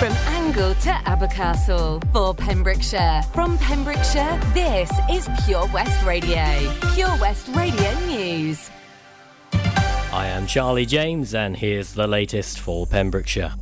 From 0.00 0.12
Angle 0.28 0.74
to 0.76 0.88
Abercastle 0.88 2.02
for 2.10 2.34
Pembrokeshire. 2.34 3.20
From 3.34 3.58
Pembrokeshire, 3.58 4.40
this 4.54 4.90
is 5.10 5.28
Pure 5.44 5.68
West 5.74 6.02
Radio. 6.06 6.42
Pure 6.94 7.18
West 7.20 7.48
Radio 7.48 7.92
News. 8.06 8.70
I 9.52 10.26
am 10.28 10.46
Charlie 10.46 10.86
James, 10.86 11.34
and 11.34 11.54
here's 11.54 11.92
the 11.92 12.06
latest 12.06 12.60
for 12.60 12.86
Pembrokeshire. 12.86 13.52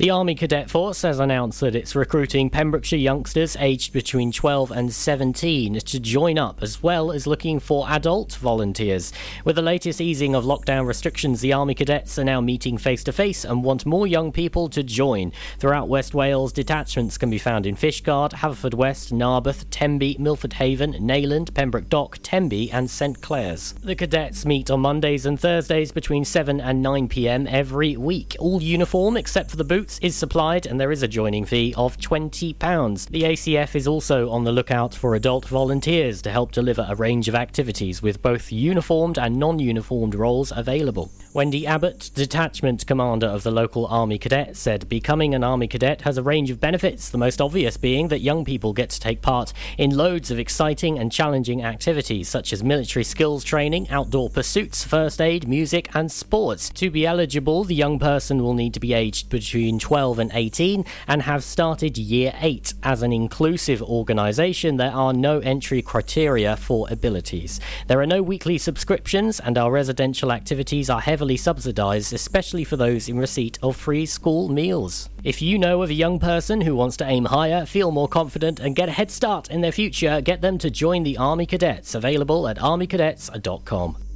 The 0.00 0.08
Army 0.08 0.34
Cadet 0.34 0.70
Force 0.70 1.02
has 1.02 1.20
announced 1.20 1.60
that 1.60 1.74
it's 1.74 1.94
recruiting 1.94 2.48
Pembrokeshire 2.48 2.98
youngsters 2.98 3.54
aged 3.60 3.92
between 3.92 4.32
12 4.32 4.70
and 4.70 4.90
17 4.90 5.74
to 5.78 6.00
join 6.00 6.38
up, 6.38 6.62
as 6.62 6.82
well 6.82 7.12
as 7.12 7.26
looking 7.26 7.60
for 7.60 7.86
adult 7.86 8.32
volunteers. 8.36 9.12
With 9.44 9.56
the 9.56 9.62
latest 9.62 10.00
easing 10.00 10.34
of 10.34 10.44
lockdown 10.44 10.86
restrictions, 10.86 11.42
the 11.42 11.52
Army 11.52 11.74
Cadets 11.74 12.18
are 12.18 12.24
now 12.24 12.40
meeting 12.40 12.78
face 12.78 13.04
to 13.04 13.12
face 13.12 13.44
and 13.44 13.62
want 13.62 13.84
more 13.84 14.06
young 14.06 14.32
people 14.32 14.70
to 14.70 14.82
join. 14.82 15.32
Throughout 15.58 15.90
West 15.90 16.14
Wales, 16.14 16.54
detachments 16.54 17.18
can 17.18 17.28
be 17.28 17.36
found 17.36 17.66
in 17.66 17.76
Fishguard, 17.76 18.32
Haverfordwest, 18.32 19.12
Narberth, 19.12 19.68
Tenby, 19.68 20.16
Milford 20.18 20.54
Haven, 20.54 20.94
Neyland, 20.94 21.52
Pembroke 21.52 21.90
Dock, 21.90 22.20
Tenby, 22.22 22.72
and 22.72 22.88
St 22.88 23.20
Clears. 23.20 23.74
The 23.82 23.96
cadets 23.96 24.46
meet 24.46 24.70
on 24.70 24.80
Mondays 24.80 25.26
and 25.26 25.38
Thursdays 25.38 25.92
between 25.92 26.24
7 26.24 26.58
and 26.58 26.82
9 26.82 27.06
pm 27.08 27.46
every 27.46 27.98
week. 27.98 28.34
All 28.38 28.62
uniform 28.62 29.18
except 29.18 29.50
for 29.50 29.58
the 29.58 29.62
boots 29.62 29.89
is 29.98 30.14
supplied 30.14 30.66
and 30.66 30.80
there 30.80 30.92
is 30.92 31.02
a 31.02 31.08
joining 31.08 31.44
fee 31.44 31.74
of 31.76 31.96
£20. 31.96 33.08
The 33.08 33.22
ACF 33.22 33.74
is 33.74 33.88
also 33.88 34.30
on 34.30 34.44
the 34.44 34.52
lookout 34.52 34.94
for 34.94 35.14
adult 35.14 35.46
volunteers 35.46 36.22
to 36.22 36.30
help 36.30 36.52
deliver 36.52 36.86
a 36.88 36.94
range 36.94 37.28
of 37.28 37.34
activities 37.34 38.00
with 38.02 38.22
both 38.22 38.52
uniformed 38.52 39.18
and 39.18 39.36
non 39.36 39.58
uniformed 39.58 40.14
roles 40.14 40.52
available. 40.54 41.10
Wendy 41.32 41.64
Abbott, 41.64 42.10
detachment 42.16 42.84
commander 42.88 43.28
of 43.28 43.44
the 43.44 43.52
local 43.52 43.86
Army 43.86 44.18
Cadet, 44.18 44.56
said 44.56 44.88
becoming 44.88 45.32
an 45.32 45.44
Army 45.44 45.68
Cadet 45.68 46.00
has 46.00 46.18
a 46.18 46.24
range 46.24 46.50
of 46.50 46.58
benefits, 46.58 47.08
the 47.08 47.18
most 47.18 47.40
obvious 47.40 47.76
being 47.76 48.08
that 48.08 48.18
young 48.18 48.44
people 48.44 48.72
get 48.72 48.90
to 48.90 48.98
take 48.98 49.22
part 49.22 49.52
in 49.78 49.96
loads 49.96 50.32
of 50.32 50.40
exciting 50.40 50.98
and 50.98 51.12
challenging 51.12 51.62
activities 51.62 52.28
such 52.28 52.52
as 52.52 52.64
military 52.64 53.04
skills 53.04 53.44
training, 53.44 53.88
outdoor 53.90 54.28
pursuits, 54.28 54.82
first 54.82 55.20
aid, 55.20 55.46
music, 55.46 55.88
and 55.94 56.10
sports. 56.10 56.68
To 56.70 56.90
be 56.90 57.06
eligible, 57.06 57.62
the 57.62 57.76
young 57.76 58.00
person 58.00 58.42
will 58.42 58.54
need 58.54 58.74
to 58.74 58.80
be 58.80 58.92
aged 58.92 59.28
between 59.28 59.78
12 59.78 60.18
and 60.18 60.32
18 60.34 60.84
and 61.06 61.22
have 61.22 61.44
started 61.44 61.96
year 61.96 62.34
8. 62.40 62.74
As 62.82 63.02
an 63.02 63.12
inclusive 63.12 63.80
organisation, 63.80 64.78
there 64.78 64.90
are 64.90 65.12
no 65.12 65.38
entry 65.38 65.80
criteria 65.80 66.56
for 66.56 66.88
abilities. 66.90 67.60
There 67.86 68.00
are 68.00 68.06
no 68.06 68.20
weekly 68.20 68.58
subscriptions, 68.58 69.38
and 69.38 69.56
our 69.56 69.70
residential 69.70 70.32
activities 70.32 70.90
are 70.90 71.00
heavily 71.00 71.19
subsidised, 71.36 72.12
especially 72.12 72.64
for 72.64 72.76
those 72.76 73.08
in 73.08 73.18
receipt 73.18 73.58
of 73.62 73.76
free 73.76 74.06
school 74.06 74.48
meals. 74.48 75.08
If 75.24 75.40
you 75.42 75.58
know 75.58 75.82
of 75.82 75.90
a 75.90 75.94
young 75.94 76.18
person 76.18 76.60
who 76.60 76.74
wants 76.74 76.96
to 76.98 77.06
aim 77.06 77.26
higher, 77.26 77.66
feel 77.66 77.90
more 77.90 78.08
confident, 78.08 78.60
and 78.60 78.76
get 78.76 78.88
a 78.88 78.92
head 78.92 79.10
start 79.10 79.50
in 79.50 79.60
their 79.60 79.72
future, 79.72 80.20
get 80.20 80.40
them 80.40 80.58
to 80.58 80.70
join 80.70 81.02
the 81.02 81.16
Army 81.16 81.46
Cadets, 81.46 81.94
available 81.94 82.48
at 82.48 82.58
armycadets.com. 82.58 84.09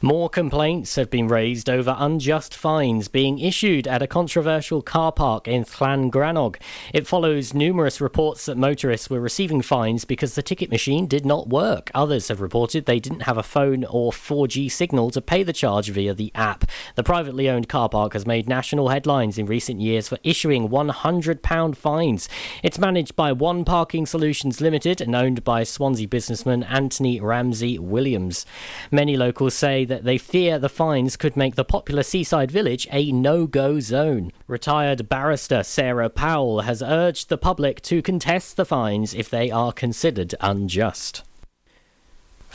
More 0.03 0.29
complaints 0.29 0.95
have 0.95 1.11
been 1.11 1.27
raised 1.27 1.69
over 1.69 1.95
unjust 1.95 2.55
fines 2.55 3.07
being 3.07 3.37
issued 3.37 3.87
at 3.87 4.01
a 4.01 4.07
controversial 4.07 4.81
car 4.81 5.11
park 5.11 5.47
in 5.47 5.63
Llangrannog. 5.63 6.55
It 6.91 7.05
follows 7.05 7.53
numerous 7.53 8.01
reports 8.01 8.47
that 8.47 8.57
motorists 8.57 9.11
were 9.11 9.19
receiving 9.19 9.61
fines 9.61 10.03
because 10.03 10.33
the 10.33 10.41
ticket 10.41 10.71
machine 10.71 11.05
did 11.05 11.23
not 11.23 11.49
work. 11.49 11.91
Others 11.93 12.29
have 12.29 12.41
reported 12.41 12.87
they 12.87 12.99
didn't 12.99 13.21
have 13.21 13.37
a 13.37 13.43
phone 13.43 13.85
or 13.85 14.11
4G 14.11 14.71
signal 14.71 15.11
to 15.11 15.21
pay 15.21 15.43
the 15.43 15.53
charge 15.53 15.89
via 15.91 16.15
the 16.15 16.31
app. 16.33 16.65
The 16.95 17.03
privately 17.03 17.47
owned 17.47 17.69
car 17.69 17.87
park 17.87 18.13
has 18.13 18.25
made 18.25 18.49
national 18.49 18.89
headlines 18.89 19.37
in 19.37 19.45
recent 19.45 19.81
years 19.81 20.07
for 20.07 20.17
issuing 20.23 20.69
£100 20.69 21.75
fines. 21.75 22.27
It's 22.63 22.79
managed 22.79 23.15
by 23.15 23.33
One 23.33 23.63
Parking 23.63 24.07
Solutions 24.07 24.61
Limited 24.61 24.99
and 24.99 25.13
owned 25.13 25.43
by 25.43 25.63
Swansea 25.63 26.07
businessman 26.07 26.63
Anthony 26.63 27.21
Ramsey 27.21 27.77
Williams. 27.77 28.47
Many 28.89 29.15
locals 29.15 29.53
say 29.53 29.85
that 29.91 30.05
they 30.05 30.17
fear 30.17 30.57
the 30.57 30.69
fines 30.69 31.17
could 31.17 31.35
make 31.35 31.55
the 31.55 31.65
popular 31.65 32.01
seaside 32.01 32.49
village 32.49 32.87
a 32.91 33.11
no 33.11 33.45
go 33.45 33.81
zone. 33.81 34.31
Retired 34.47 35.09
barrister 35.09 35.63
Sarah 35.63 36.09
Powell 36.09 36.61
has 36.61 36.81
urged 36.81 37.27
the 37.27 37.37
public 37.37 37.81
to 37.81 38.01
contest 38.01 38.55
the 38.55 38.63
fines 38.65 39.13
if 39.13 39.29
they 39.29 39.51
are 39.51 39.73
considered 39.73 40.33
unjust. 40.39 41.23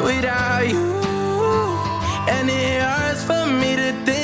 without 0.03 0.67
you, 0.67 0.95
and 2.27 2.49
it 2.49 2.79
let 4.09 4.18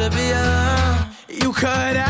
to 0.00 0.08
be 0.16 0.30
alone. 0.30 1.08
You 1.28 1.52
could 1.52 2.09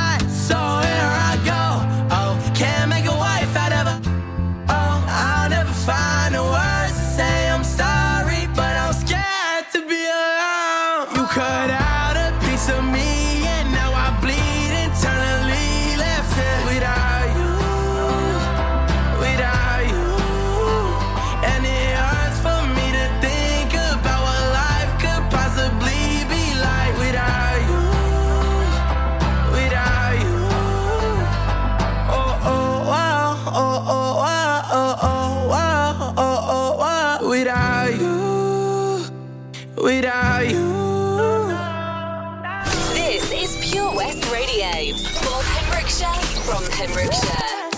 Pembrokeshire. 46.81 47.69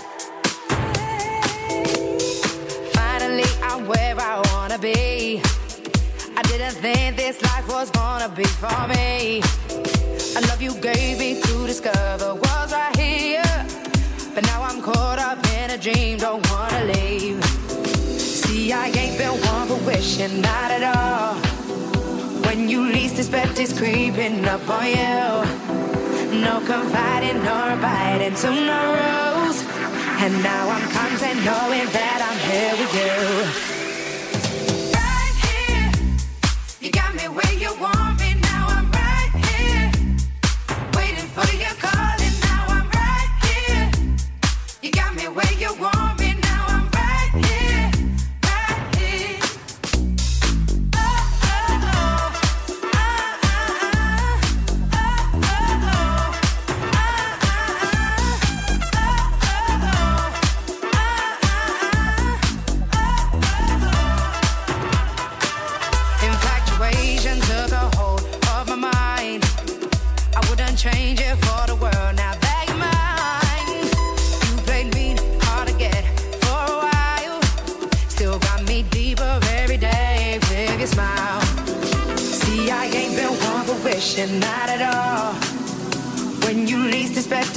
Finally, 2.94 3.44
I'm 3.62 3.86
where 3.86 4.16
I 4.18 4.42
wanna 4.54 4.80
be. 4.80 5.42
I 6.38 6.42
didn't 6.44 6.76
think 6.76 7.18
this 7.18 7.42
life 7.42 7.68
was 7.68 7.90
gonna 7.92 8.30
be 8.30 8.46
for 8.46 8.88
me. 8.88 9.42
I 10.38 10.40
love 10.48 10.62
you 10.62 10.74
gave 10.76 11.20
me 11.20 11.42
to 11.42 11.68
discover 11.68 12.36
was 12.36 12.72
right 12.72 12.96
here. 12.96 13.54
But 14.34 14.46
now 14.46 14.64
I'm 14.64 14.82
caught 14.82 15.20
up 15.20 15.46
in 15.58 15.72
a 15.72 15.78
dream, 15.78 16.20
don't 16.20 16.50
wanna 16.52 16.86
leave. 16.86 17.44
See, 18.18 18.72
I 18.72 18.86
ain't 18.86 19.18
been 19.18 19.36
one 19.52 19.68
for 19.68 19.86
wishing, 19.86 20.40
not 20.40 20.72
at 20.72 20.84
all. 20.96 21.36
When 22.46 22.70
you 22.70 22.84
least 22.84 23.20
expect 23.20 23.60
it's 23.60 23.78
creeping 23.78 24.46
up 24.46 24.70
on 24.70 24.88
you. 24.88 25.83
No 26.42 26.60
confiding 26.66 27.44
nor 27.44 27.74
abiding 27.78 28.34
to 28.36 28.50
no 28.50 28.82
rules. 29.04 29.64
And 30.24 30.34
now 30.42 30.68
I'm 30.68 30.90
content 30.90 31.46
knowing 31.46 31.86
that 31.94 32.20
I'm 32.28 32.40
here 32.50 32.76
with 32.82 32.94
you. 33.02 33.14
Right 34.98 35.36
here, 35.46 35.92
you 36.82 36.90
got 36.92 37.14
me 37.14 37.28
where 37.28 37.54
you 37.54 37.72
want 37.80 38.20
me. 38.20 38.34
Now 38.42 38.66
I'm 38.68 38.90
right 38.92 39.32
here, 39.46 39.92
waiting 40.98 41.30
for 41.36 41.46
your 41.56 41.73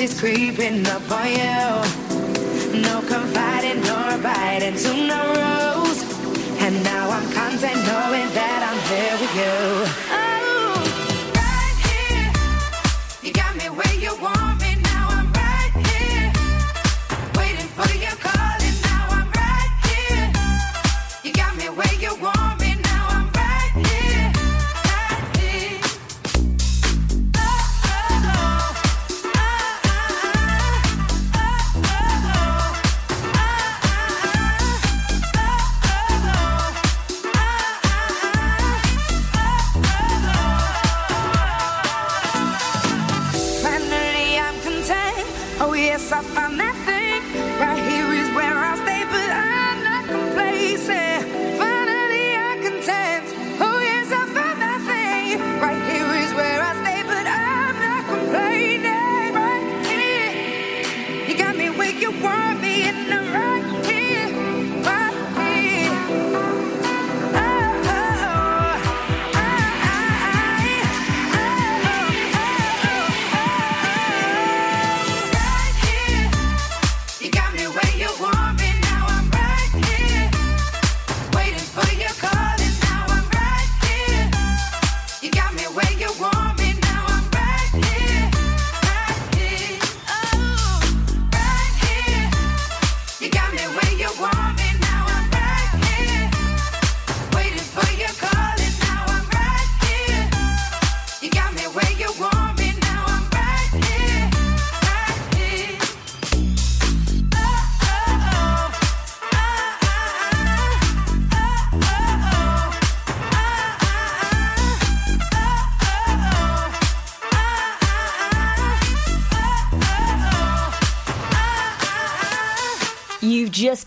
it's 0.06 0.20
creeping 0.20 0.86
up 0.86 1.10
on 1.10 1.26
you. 1.26 2.80
No 2.80 3.00
confiding 3.08 3.80
nor 3.82 4.14
abiding 4.14 4.76
to 4.76 4.94
no 4.94 5.45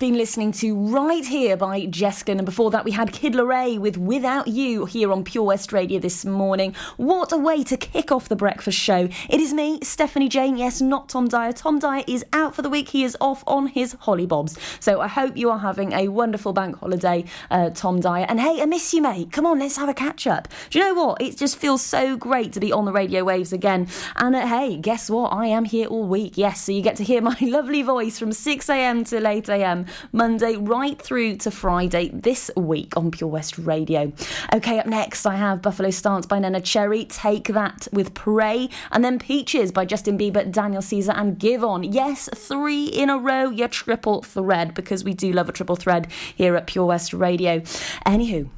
been 0.09 0.17
listening 0.17 0.51
to 0.51 0.75
Right 0.75 1.23
Here 1.23 1.55
by 1.55 1.85
Jess 1.85 2.23
Glynne, 2.23 2.39
and 2.39 2.45
before 2.47 2.71
that 2.71 2.83
we 2.83 2.89
had 2.89 3.13
Kid 3.13 3.33
LAROI 3.33 3.77
with 3.77 3.95
Without 3.95 4.47
You 4.47 4.85
here 4.85 5.11
on 5.11 5.23
Pure 5.23 5.43
West 5.43 5.71
Radio 5.71 5.99
this 5.99 6.25
morning. 6.25 6.73
What 6.97 7.31
a 7.31 7.37
way 7.37 7.63
to 7.65 7.77
kick 7.77 8.11
off 8.11 8.27
the 8.27 8.35
breakfast 8.35 8.79
show. 8.79 9.07
It 9.29 9.39
is 9.39 9.53
me, 9.53 9.77
Stephanie 9.83 10.27
Jane, 10.27 10.57
yes, 10.57 10.81
not 10.81 11.09
Tom 11.09 11.27
Dyer. 11.27 11.53
Tom 11.53 11.77
Dyer 11.77 12.03
is 12.07 12.25
out 12.33 12.55
for 12.55 12.63
the 12.63 12.71
week, 12.71 12.89
he 12.89 13.03
is 13.03 13.15
off 13.21 13.43
on 13.45 13.67
his 13.67 13.93
hollybobs. 13.93 14.57
So 14.81 14.99
I 14.99 15.07
hope 15.07 15.37
you 15.37 15.51
are 15.51 15.59
having 15.59 15.91
a 15.91 16.07
wonderful 16.07 16.53
bank 16.53 16.79
holiday, 16.79 17.25
uh, 17.51 17.69
Tom 17.69 17.99
Dyer. 17.99 18.25
And 18.27 18.39
hey, 18.39 18.63
I 18.63 18.65
miss 18.65 18.91
you, 18.95 19.03
mate. 19.03 19.31
Come 19.31 19.45
on, 19.45 19.59
let's 19.59 19.77
have 19.77 19.89
a 19.89 19.93
catch 19.93 20.25
up. 20.25 20.47
Do 20.71 20.79
you 20.79 20.85
know 20.85 20.95
what? 20.95 21.21
It 21.21 21.37
just 21.37 21.55
feels 21.55 21.83
so 21.83 22.17
great 22.17 22.51
to 22.53 22.59
be 22.59 22.71
on 22.71 22.85
the 22.85 22.91
radio 22.91 23.23
waves 23.23 23.53
again. 23.53 23.87
And 24.15 24.35
uh, 24.35 24.47
hey, 24.47 24.77
guess 24.77 25.07
what? 25.07 25.31
I 25.31 25.45
am 25.45 25.65
here 25.65 25.85
all 25.85 26.07
week, 26.07 26.35
yes, 26.35 26.63
so 26.63 26.71
you 26.71 26.81
get 26.81 26.95
to 26.95 27.03
hear 27.03 27.21
my 27.21 27.37
lovely 27.41 27.83
voice 27.83 28.17
from 28.17 28.31
6am 28.31 29.07
to 29.09 29.19
8am 29.19 29.59
a.m. 29.59 29.85
Monday 30.11 30.55
right 30.55 31.01
through 31.01 31.37
to 31.37 31.51
Friday 31.51 32.09
this 32.13 32.51
week 32.55 32.95
on 32.97 33.11
Pure 33.11 33.29
West 33.29 33.57
Radio. 33.57 34.11
Okay, 34.53 34.79
up 34.79 34.85
next 34.85 35.25
I 35.25 35.35
have 35.35 35.61
Buffalo 35.61 35.89
Stance 35.89 36.25
by 36.25 36.39
Neneh 36.39 36.63
Cherry, 36.63 37.05
Take 37.05 37.47
That 37.49 37.87
with 37.91 38.13
Pray, 38.13 38.69
and 38.91 39.03
then 39.03 39.19
Peaches 39.19 39.71
by 39.71 39.85
Justin 39.85 40.17
Bieber, 40.17 40.51
Daniel 40.51 40.81
Caesar, 40.81 41.11
and 41.11 41.37
Giveon. 41.37 41.87
Yes, 41.93 42.29
three 42.35 42.85
in 42.85 43.09
a 43.09 43.17
row, 43.17 43.49
your 43.49 43.67
triple 43.67 44.21
thread, 44.21 44.73
because 44.73 45.03
we 45.03 45.13
do 45.13 45.31
love 45.31 45.49
a 45.49 45.51
triple 45.51 45.75
thread 45.75 46.07
here 46.35 46.55
at 46.55 46.67
Pure 46.67 46.85
West 46.85 47.13
Radio. 47.13 47.59
Anywho, 48.05 48.49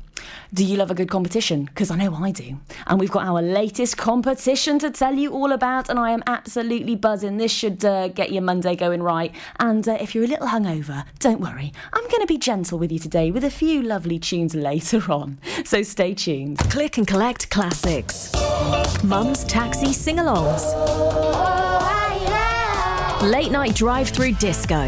do 0.53 0.63
you 0.63 0.77
love 0.77 0.91
a 0.91 0.95
good 0.95 1.09
competition? 1.09 1.65
Because 1.65 1.91
I 1.91 1.95
know 1.95 2.13
I 2.15 2.31
do. 2.31 2.59
And 2.87 2.99
we've 2.99 3.11
got 3.11 3.25
our 3.25 3.41
latest 3.41 3.97
competition 3.97 4.79
to 4.79 4.91
tell 4.91 5.13
you 5.13 5.31
all 5.31 5.51
about, 5.51 5.89
and 5.89 5.97
I 5.99 6.11
am 6.11 6.23
absolutely 6.27 6.95
buzzing. 6.95 7.37
This 7.37 7.51
should 7.51 7.83
uh, 7.85 8.09
get 8.09 8.31
your 8.31 8.41
Monday 8.41 8.75
going 8.75 9.01
right. 9.03 9.33
And 9.59 9.87
uh, 9.87 9.97
if 9.99 10.13
you're 10.13 10.25
a 10.25 10.27
little 10.27 10.47
hungover, 10.47 11.05
don't 11.19 11.39
worry. 11.39 11.71
I'm 11.93 12.07
going 12.09 12.21
to 12.21 12.27
be 12.27 12.37
gentle 12.37 12.79
with 12.79 12.91
you 12.91 12.99
today 12.99 13.31
with 13.31 13.43
a 13.43 13.51
few 13.51 13.81
lovely 13.81 14.19
tunes 14.19 14.55
later 14.55 15.11
on. 15.11 15.39
So 15.63 15.83
stay 15.83 16.13
tuned. 16.13 16.59
Click 16.69 16.97
and 16.97 17.07
collect 17.07 17.49
classics. 17.49 18.31
Mum's 19.03 19.43
taxi 19.45 19.93
sing 19.93 20.17
alongs. 20.17 20.61
Late 23.21 23.51
night 23.51 23.75
drive 23.75 24.09
through 24.09 24.33
disco. 24.33 24.87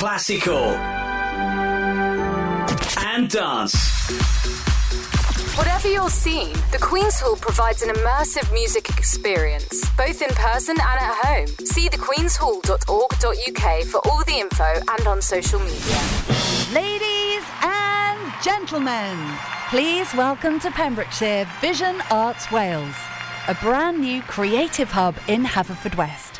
classical, 0.00 0.72
and 3.04 3.28
dance. 3.28 3.74
Whatever 5.58 5.88
your 5.88 6.08
scene, 6.08 6.54
the 6.72 6.78
Queen's 6.80 7.20
Hall 7.20 7.36
provides 7.36 7.82
an 7.82 7.90
immersive 7.90 8.50
music 8.50 8.88
experience, 8.88 9.84
both 9.98 10.22
in 10.22 10.30
person 10.30 10.78
and 10.80 11.00
at 11.02 11.14
home. 11.22 11.48
See 11.66 11.90
thequeenshall.org.uk 11.90 13.84
for 13.88 14.08
all 14.08 14.24
the 14.24 14.38
info 14.40 14.80
and 14.88 15.06
on 15.06 15.20
social 15.20 15.60
media. 15.60 16.00
Ladies 16.72 17.44
and 17.60 18.32
gentlemen, 18.42 19.18
please 19.68 20.14
welcome 20.14 20.58
to 20.60 20.70
Pembrokeshire 20.70 21.46
Vision 21.60 22.00
Arts 22.10 22.50
Wales, 22.50 22.96
a 23.48 23.54
brand 23.56 24.00
new 24.00 24.22
creative 24.22 24.90
hub 24.90 25.16
in 25.28 25.44
Haverfordwest. 25.44 26.39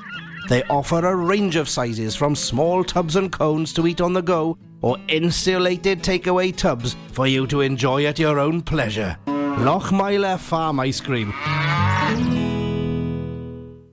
They 0.49 0.63
offer 0.63 1.05
a 1.05 1.15
range 1.15 1.55
of 1.55 1.69
sizes 1.69 2.15
from 2.15 2.35
small 2.35 2.83
tubs 2.83 3.15
and 3.15 3.31
cones 3.31 3.73
to 3.73 3.87
eat 3.87 4.01
on 4.01 4.13
the 4.13 4.21
go 4.21 4.57
or 4.81 4.97
insulated 5.07 6.03
takeaway 6.03 6.55
tubs 6.55 6.95
for 7.11 7.27
you 7.27 7.47
to 7.47 7.61
enjoy 7.61 8.05
at 8.05 8.19
your 8.19 8.39
own 8.39 8.61
pleasure. 8.61 9.17
Lochmeyler 9.27 10.39
Farm 10.39 10.79
Ice 10.79 10.99
Cream. 10.99 11.31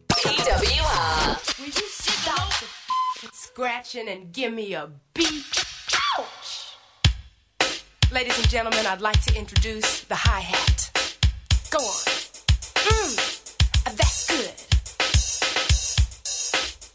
PWR. 0.09 1.59
Will 1.59 1.67
you 1.67 1.89
stop 1.89 2.53
scratching 3.35 4.09
and 4.09 4.33
give 4.33 4.53
me 4.53 4.73
a 4.73 4.89
beat? 5.15 5.45
Ouch! 6.19 6.75
Ladies 8.11 8.39
and 8.39 8.49
gentlemen, 8.49 8.87
I'd 8.87 9.03
like 9.03 9.23
to 9.27 9.37
introduce 9.37 10.05
the 10.05 10.15
hi 10.15 10.41
hat. 10.41 10.91
Go 11.71 11.79
on. 11.79 12.05
Mmm, 12.89 13.38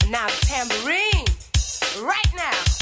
now 0.10 0.28
the 0.28 0.46
tambourine. 0.46 1.26
Right 2.06 2.34
now. 2.36 2.73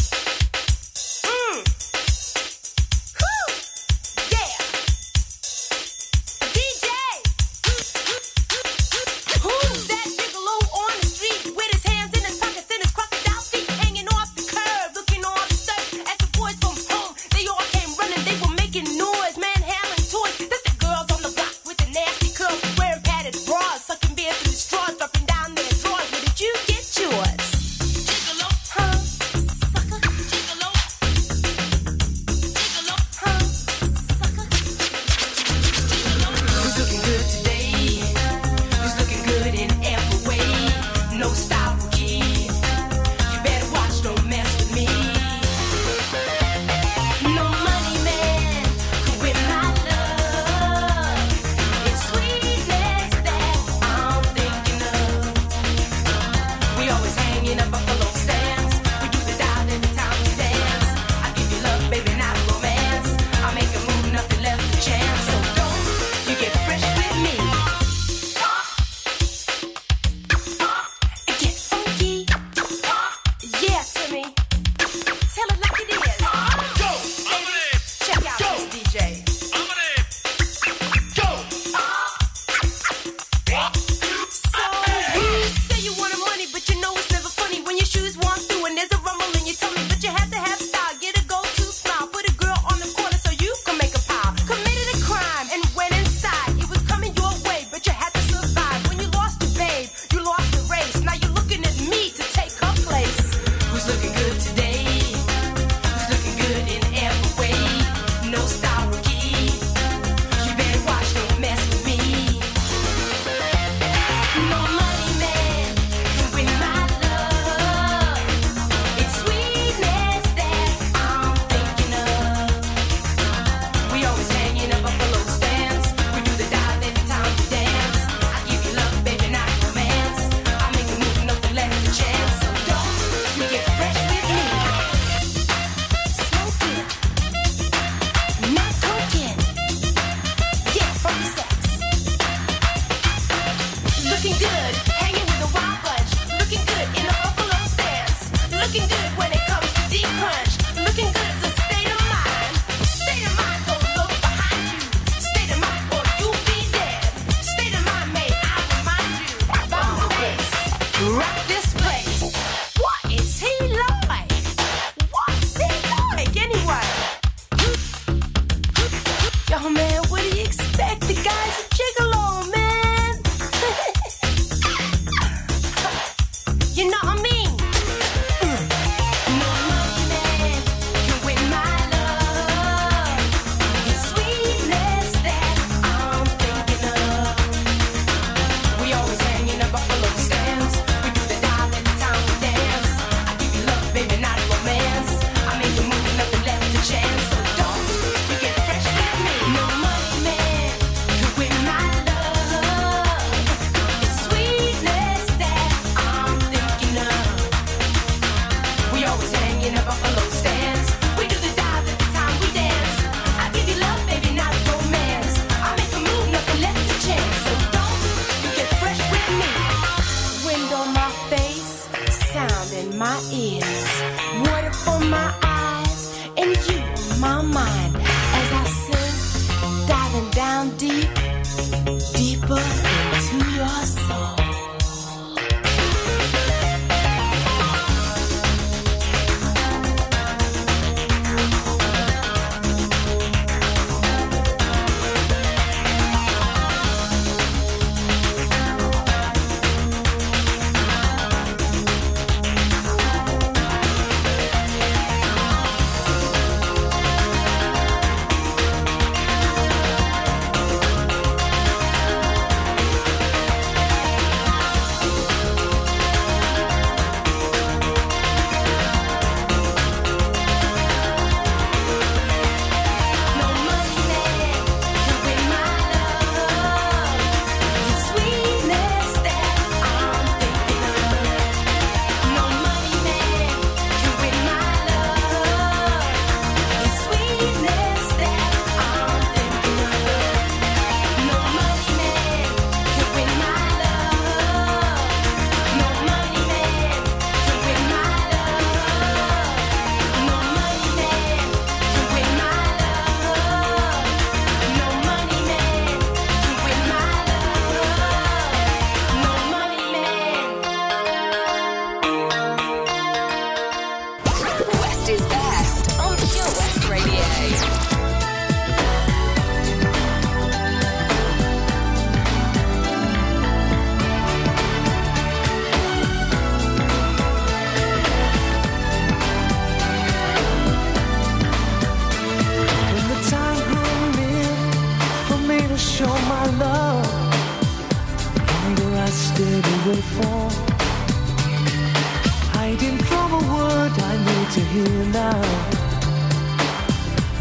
here 344.71 345.05
now. 345.11 345.41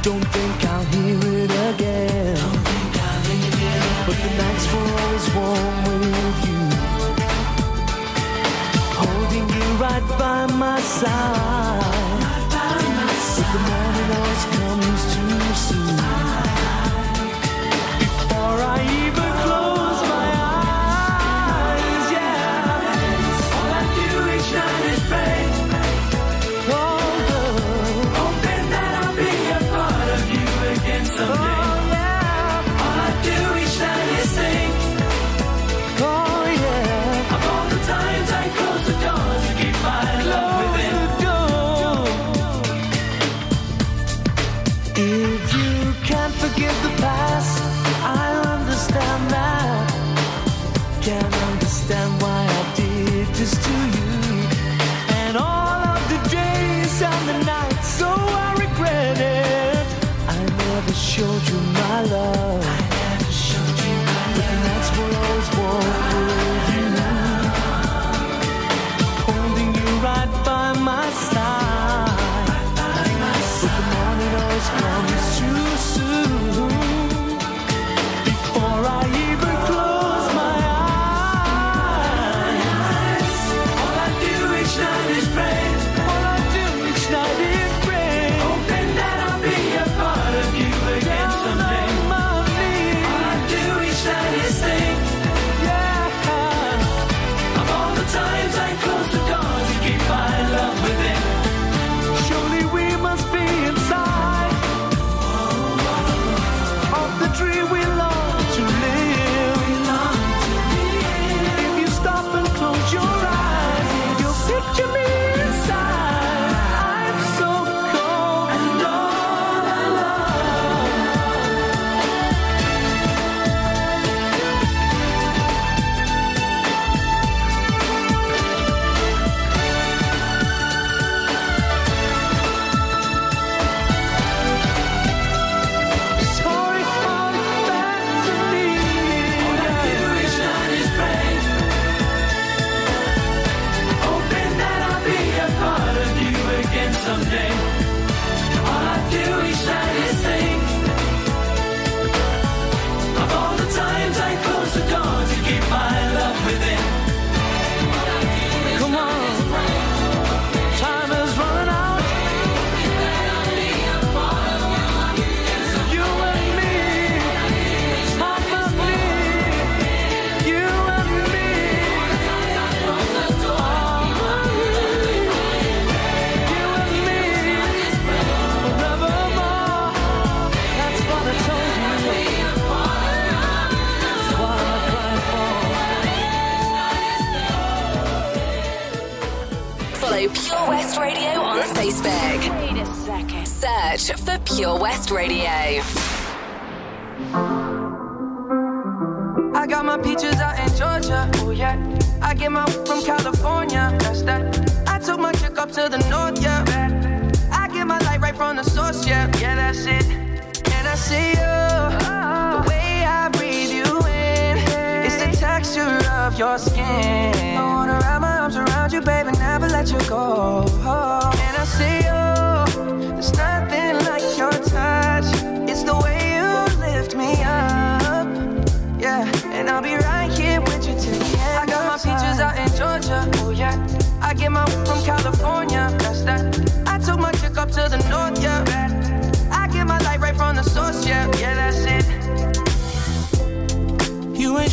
Don't 0.03 0.25
think 0.35 0.65
I 0.65 0.70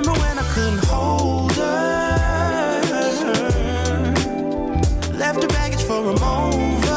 remember 0.00 0.20
when 0.20 0.38
I 0.38 0.42
couldn't 0.54 0.84
hold 0.86 1.52
her. 1.52 2.80
Left 5.12 5.42
her 5.42 5.48
baggage 5.48 5.82
for 5.82 6.00
a 6.00 6.14
mover. 6.20 6.90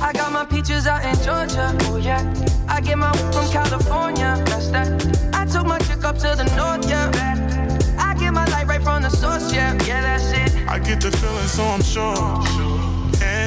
I 0.00 0.12
got 0.12 0.32
my 0.32 0.44
peaches 0.44 0.86
out 0.86 1.04
in 1.04 1.14
Georgia. 1.24 1.76
Oh 1.82 1.96
yeah. 1.96 2.22
I 2.68 2.80
get 2.80 2.98
my 2.98 3.10
weed 3.12 3.32
from 3.34 3.48
California. 3.50 4.42
That's 4.46 4.68
that. 4.70 4.88
I 5.32 5.46
took 5.46 5.66
my 5.66 5.78
chick 5.78 6.04
up 6.04 6.18
to 6.18 6.34
the 6.36 6.44
north. 6.56 6.88
Yeah. 6.88 7.10
I 7.98 8.14
get 8.14 8.32
my 8.32 8.44
light 8.46 8.66
right 8.66 8.82
from 8.82 9.02
the 9.02 9.10
source. 9.10 9.52
Yeah. 9.52 9.72
Yeah, 9.84 10.02
that's 10.02 10.30
it. 10.32 10.68
I 10.68 10.78
get 10.78 11.00
the 11.00 11.10
feeling, 11.10 11.48
so 11.48 11.64
I'm 11.64 11.82
sure 11.82 12.74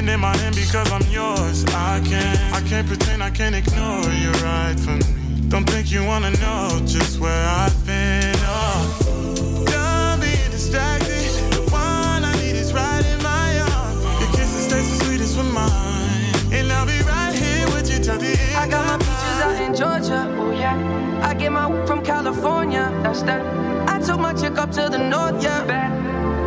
in 0.08 0.20
my 0.20 0.34
hand 0.38 0.54
because 0.54 0.90
I'm 0.90 1.06
yours. 1.10 1.64
I 1.66 2.00
can't, 2.00 2.54
I 2.54 2.60
can't 2.68 2.86
pretend, 2.86 3.22
I 3.22 3.30
can't 3.30 3.54
ignore 3.54 4.10
you 4.12 4.30
right 4.42 4.78
from 4.78 4.98
me. 5.00 5.17
Don't 5.48 5.64
think 5.64 5.90
you 5.90 6.04
wanna 6.04 6.30
know 6.32 6.78
just 6.84 7.18
where 7.18 7.46
I've 7.48 7.86
been. 7.86 8.34
Oh, 8.40 9.64
done 9.66 10.20
being 10.20 10.50
distracted. 10.50 11.24
The 11.52 11.62
one 11.72 12.22
I 12.22 12.32
need 12.42 12.54
is 12.54 12.74
right 12.74 13.04
in 13.06 13.22
my 13.22 13.58
arms. 13.60 14.04
Your 14.20 14.30
kisses 14.32 14.68
taste 14.68 14.90
the 14.98 15.04
sweetest 15.06 15.38
with 15.38 15.50
mine, 15.52 16.52
and 16.52 16.70
I'll 16.70 16.84
be 16.84 17.00
right 17.00 17.34
here 17.34 17.66
with 17.68 17.90
you 17.90 17.98
till 17.98 18.18
the 18.18 18.38
end. 18.38 18.56
I 18.56 18.68
got 18.68 18.86
my 18.86 18.98
peaches 18.98 19.38
out 19.42 19.56
in 19.62 19.74
Georgia, 19.74 20.36
oh 20.38 20.50
yeah. 20.50 20.76
I 21.22 21.32
get 21.32 21.50
my 21.50 21.66
weed 21.66 21.86
from 21.86 22.04
California, 22.04 22.92
that's 23.02 23.22
that. 23.22 23.40
I 23.88 23.98
took 24.00 24.20
my 24.20 24.34
chick 24.34 24.58
up 24.58 24.70
to 24.72 24.90
the 24.90 24.98
north, 24.98 25.42
yeah. 25.42 25.64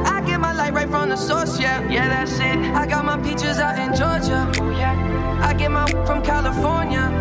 I 0.05 0.21
get 0.21 0.39
my 0.39 0.53
light 0.53 0.73
right 0.73 0.89
from 0.89 1.09
the 1.09 1.17
source, 1.17 1.59
yeah. 1.59 1.81
Yeah, 1.89 2.07
that's 2.07 2.39
it. 2.39 2.57
I 2.75 2.85
got 2.85 3.03
my 3.03 3.17
peaches 3.17 3.57
out 3.57 3.79
in 3.79 3.95
Georgia, 3.95 4.47
oh 4.61 4.69
yeah. 4.69 4.93
I 5.41 5.53
get 5.55 5.71
my 5.71 5.85
weed 5.85 6.05
from 6.05 6.21
California, 6.21 7.09
that's 7.17 7.19
that. 7.19 7.20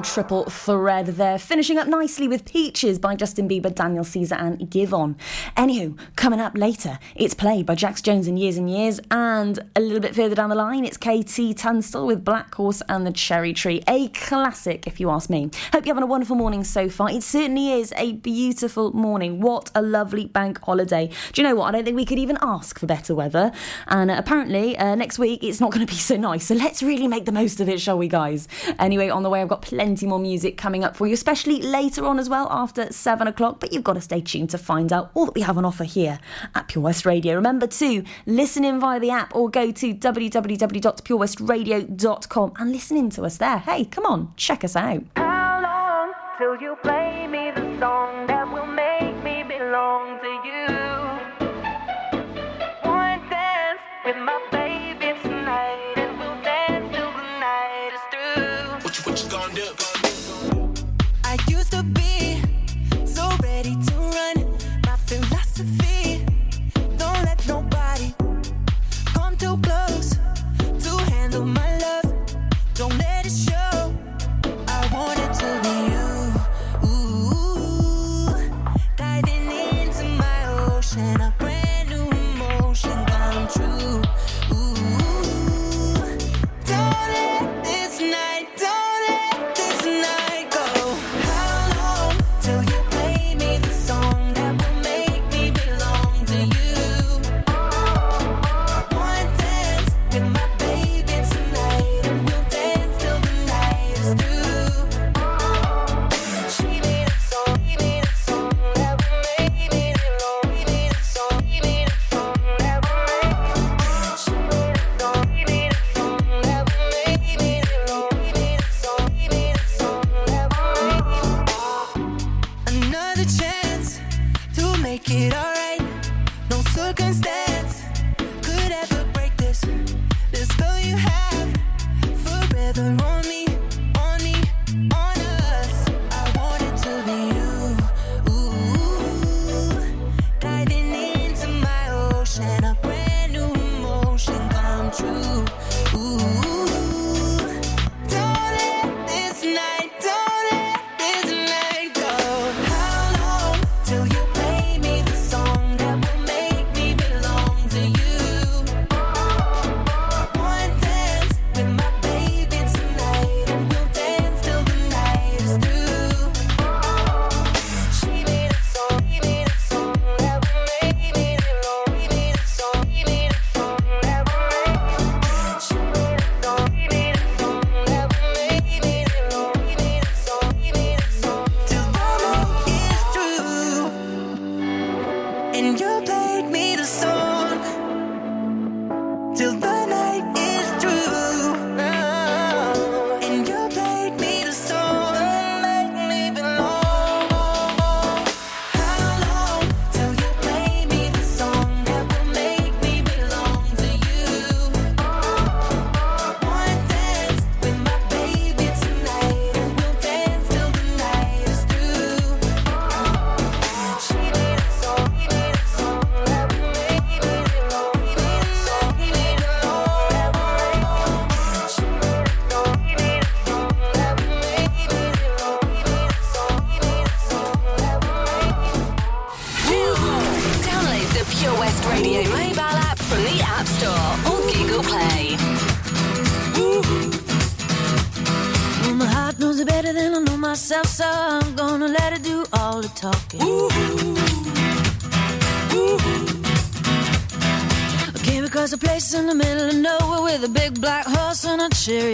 Triple 0.00 0.44
thread 0.44 1.06
there. 1.06 1.38
Finishing 1.38 1.76
up 1.76 1.86
nicely 1.86 2.26
with 2.26 2.44
Peaches 2.44 2.98
by 2.98 3.14
Justin 3.14 3.48
Bieber, 3.48 3.74
Daniel 3.74 4.04
Caesar, 4.04 4.36
and 4.36 4.58
Giveon. 4.70 5.16
Anywho, 5.56 5.98
coming 6.16 6.40
up 6.40 6.56
later, 6.56 6.98
it's 7.14 7.34
played 7.34 7.66
by 7.66 7.74
Jax 7.74 8.00
Jones 8.00 8.26
in 8.26 8.36
Years 8.36 8.56
and 8.56 8.70
Years, 8.70 9.00
and 9.10 9.58
a 9.76 9.80
little 9.80 10.00
bit 10.00 10.14
further 10.14 10.34
down 10.34 10.48
the 10.48 10.54
line, 10.54 10.84
it's 10.84 10.96
KT 10.96 11.56
Tunstall 11.56 12.06
with 12.06 12.24
Black 12.24 12.54
Horse 12.54 12.82
and 12.88 13.06
the 13.06 13.12
Cherry 13.12 13.52
Tree. 13.52 13.82
A 13.86 14.08
classic, 14.08 14.86
if 14.86 14.98
you 14.98 15.10
ask 15.10 15.28
me. 15.28 15.50
Hope 15.72 15.84
you're 15.84 15.94
having 15.94 16.04
a 16.04 16.10
wonderful 16.10 16.36
morning 16.36 16.64
so 16.64 16.88
far. 16.88 17.10
It 17.10 17.22
certainly 17.22 17.72
is 17.72 17.92
a 17.96 18.12
beautiful 18.12 18.92
morning. 18.92 19.40
What 19.40 19.70
a 19.74 19.82
lovely 19.82 20.26
bank 20.26 20.60
holiday. 20.62 21.10
Do 21.32 21.42
you 21.42 21.46
know 21.46 21.54
what? 21.54 21.66
I 21.66 21.72
don't 21.72 21.84
think 21.84 21.96
we 21.96 22.06
could 22.06 22.18
even 22.18 22.38
ask 22.40 22.78
for 22.78 22.86
better 22.86 23.14
weather. 23.14 23.52
And 23.88 24.10
uh, 24.10 24.14
apparently, 24.16 24.76
uh, 24.78 24.94
next 24.94 25.18
week, 25.18 25.44
it's 25.44 25.60
not 25.60 25.70
going 25.70 25.86
to 25.86 25.92
be 25.92 25.98
so 25.98 26.16
nice. 26.16 26.46
So 26.46 26.54
let's 26.54 26.82
really 26.82 27.08
make 27.08 27.26
the 27.26 27.32
most 27.32 27.60
of 27.60 27.68
it, 27.68 27.80
shall 27.80 27.98
we, 27.98 28.08
guys? 28.08 28.48
Anyway, 28.78 29.08
on 29.08 29.22
the 29.22 29.30
way, 29.30 29.42
I've 29.42 29.48
got 29.48 29.62
plenty 29.82 30.06
more 30.06 30.20
music 30.20 30.56
coming 30.56 30.84
up 30.84 30.96
for 30.96 31.08
you, 31.08 31.14
especially 31.14 31.60
later 31.60 32.06
on 32.06 32.20
as 32.20 32.28
well 32.28 32.46
after 32.52 32.92
seven 32.92 33.26
o'clock. 33.26 33.58
But 33.58 33.72
you've 33.72 33.82
got 33.82 33.94
to 33.94 34.00
stay 34.00 34.20
tuned 34.20 34.50
to 34.50 34.58
find 34.58 34.92
out 34.92 35.10
all 35.12 35.26
that 35.26 35.34
we 35.34 35.40
have 35.40 35.58
on 35.58 35.64
offer 35.64 35.82
here 35.82 36.20
at 36.54 36.68
Pure 36.68 36.84
West 36.84 37.04
Radio. 37.04 37.34
Remember 37.34 37.66
to 37.66 38.04
listen 38.24 38.64
in 38.64 38.78
via 38.78 39.00
the 39.00 39.10
app 39.10 39.34
or 39.34 39.50
go 39.50 39.72
to 39.72 39.92
www.purewestradio.com 39.92 42.52
and 42.60 42.70
listen 42.70 42.96
in 42.96 43.10
to 43.10 43.24
us 43.24 43.38
there. 43.38 43.58
Hey, 43.58 43.86
come 43.86 44.06
on, 44.06 44.32
check 44.36 44.62
us 44.62 44.76
out. 44.76 45.02
How 45.16 45.60
long 45.60 46.12
till 46.38 46.56
you 46.62 46.76
play 46.84 47.26
me 47.26 47.50
the 47.50 47.80
song 47.80 48.28
that 48.28 48.52
will 48.52 48.66
make 48.66 49.16
me 49.24 49.42
belong 49.42 50.20
to 50.20 50.28
you? 50.46 50.81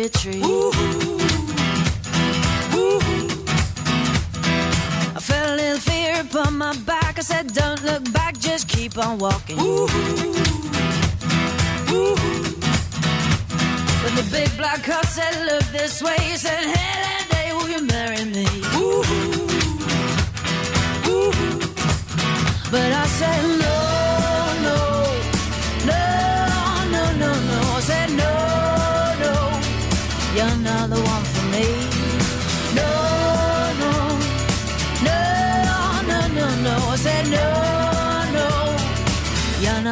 the 0.09 0.19
tree. 0.19 0.38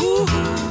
Ooh. 0.00 0.67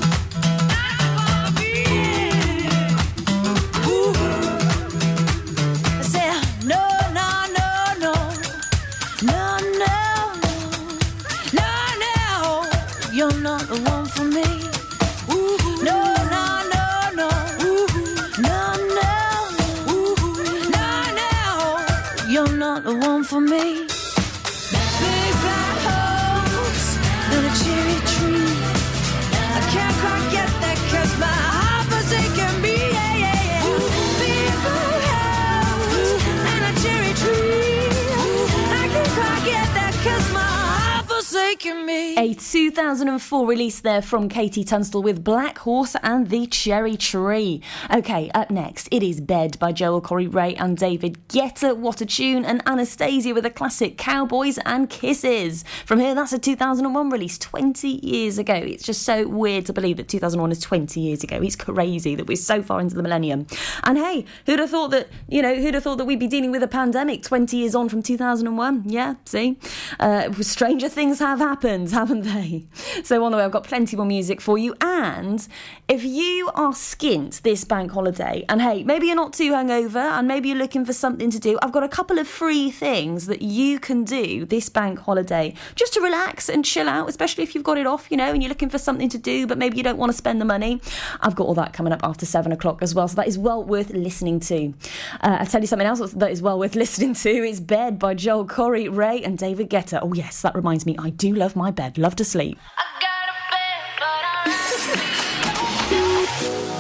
A 41.90 42.34
2004 42.34 43.48
release 43.48 43.80
there 43.80 44.02
from 44.02 44.28
KT 44.28 44.68
Tunstall 44.68 45.02
with 45.02 45.24
Black 45.24 45.60
Horse 45.60 45.96
and 46.04 46.30
the 46.30 46.46
Cherry 46.46 46.98
Tree. 46.98 47.62
Okay, 47.94 48.30
up 48.34 48.52
next, 48.52 48.90
it 48.92 49.02
is 49.02 49.22
Bed 49.22 49.58
by 49.58 49.72
Joel 49.72 50.02
Corry 50.02 50.28
Raye 50.34 50.56
and 50.56 50.76
David 50.76 51.18
Guetta. 51.30 51.78
What 51.78 52.02
a 52.02 52.06
tune! 52.06 52.44
And 52.44 52.64
Anastacia 52.66 53.34
with 53.34 53.46
a 53.46 53.50
classic 53.50 53.98
Cowboys 53.98 54.58
and 54.66 54.90
Kisses. 54.90 55.64
From 55.86 56.00
here, 56.00 56.14
that's 56.14 56.34
a 56.34 56.40
2001 56.40 57.10
release, 57.10 57.38
20 57.38 57.88
years 57.88 58.38
ago. 58.38 58.56
It's 58.56 58.84
just 58.84 59.04
so 59.04 59.26
weird 59.26 59.66
to 59.68 59.74
believe 59.74 59.96
that 59.98 60.10
2001 60.10 60.52
is 60.52 60.60
20 60.60 61.00
years 61.00 61.24
ago. 61.24 61.40
It's 61.42 61.56
crazy 61.56 62.16
that 62.16 62.28
we're 62.28 62.36
so 62.36 62.62
far 62.62 62.82
into 62.82 62.96
the 62.96 63.04
millennium. 63.04 63.48
And 63.84 63.98
hey, 63.98 64.26
who'd 64.46 64.60
have 64.60 64.72
thought 64.72 64.92
that, 64.92 65.08
you 65.30 65.42
know, 65.42 65.56
who'd 65.56 65.74
have 65.74 65.84
thought 65.84 66.00
that 66.00 66.06
we'd 66.06 66.20
be 66.20 66.28
dealing 66.28 66.52
with 66.52 66.64
a 66.64 66.68
pandemic 66.68 67.24
20 67.24 67.56
years 67.56 67.76
on 67.76 67.88
from 67.88 68.02
2001? 68.02 68.84
Yeah, 68.90 69.16
see? 69.24 69.58
Uh, 70.02 70.34
stranger 70.42 70.90
things 70.90 71.20
have 71.20 71.40
happened, 71.40 71.77
haven't 71.92 72.22
they? 72.22 72.66
So, 73.04 73.24
on 73.24 73.32
the 73.32 73.38
way, 73.38 73.44
I've 73.44 73.52
got 73.52 73.64
plenty 73.64 73.96
more 73.96 74.06
music 74.06 74.42
for 74.42 74.58
you. 74.58 74.76
And 74.82 75.48
if 75.88 76.04
you 76.04 76.50
are 76.56 76.72
skint 76.72 77.42
this 77.42 77.64
bank 77.64 77.92
holiday, 77.92 78.46
and 78.50 78.62
hey, 78.62 78.84
maybe 78.84 79.08
you're 79.08 79.16
not 79.16 79.34
too 79.34 79.52
hungover 79.52 79.98
and 79.98 80.28
maybe 80.28 80.50
you're 80.50 80.58
looking 80.58 80.86
for 80.86 80.94
something 80.94 81.30
to 81.30 81.40
do, 81.40 81.60
I've 81.62 81.72
got 81.72 81.84
a 81.84 81.90
couple 81.90 82.20
of 82.20 82.28
free 82.28 82.72
things 82.72 83.28
that 83.28 83.42
you 83.42 83.80
can 83.80 84.04
do 84.04 84.46
this 84.46 84.70
bank 84.70 85.00
holiday 85.00 85.54
just 85.76 85.94
to 85.94 86.02
relax 86.02 86.50
and 86.50 86.66
chill 86.66 86.90
out, 86.90 87.10
especially 87.10 87.44
if 87.44 87.54
you've 87.54 87.64
got 87.64 87.78
it 87.78 87.88
off, 87.88 88.10
you 88.10 88.18
know, 88.18 88.32
and 88.32 88.42
you're 88.42 88.50
looking 88.50 88.70
for 88.70 88.80
something 88.80 89.10
to 89.10 89.18
do, 89.18 89.46
but 89.46 89.58
maybe 89.58 89.78
you 89.78 89.84
don't 89.84 89.98
want 89.98 90.12
to 90.12 90.18
spend 90.18 90.42
the 90.42 90.46
money. 90.46 90.82
I've 91.22 91.36
got 91.36 91.46
all 91.46 91.56
that 91.56 91.74
coming 91.74 91.94
up 91.94 92.02
after 92.04 92.26
seven 92.26 92.52
o'clock 92.52 92.82
as 92.82 92.96
well. 92.96 93.08
So, 93.08 93.16
that 93.16 93.28
is 93.28 93.38
well 93.38 93.64
worth 93.64 93.92
listening 93.92 94.40
to. 94.42 94.74
Uh, 95.22 95.38
I'll 95.40 95.46
tell 95.46 95.62
you 95.62 95.68
something 95.68 95.88
else 95.88 96.00
that 96.14 96.32
is 96.32 96.42
well 96.42 96.60
worth 96.60 96.76
listening 96.88 97.14
to. 97.16 97.30
It's 97.30 97.60
Bed 97.60 98.00
by 98.00 98.14
Joel 98.14 98.48
Corry, 98.48 98.94
Raye, 98.94 99.24
and 99.24 99.38
David 99.38 99.70
Guetta. 99.70 100.00
Oh, 100.02 100.14
yes, 100.14 100.42
that 100.42 100.56
reminds 100.56 100.86
me, 100.86 100.96
I 100.98 101.10
do 101.10 101.34
love 101.34 101.56
my 101.56 101.67
bed, 101.72 101.98
love 101.98 102.16
to 102.18 102.26
sleep. 102.26 102.58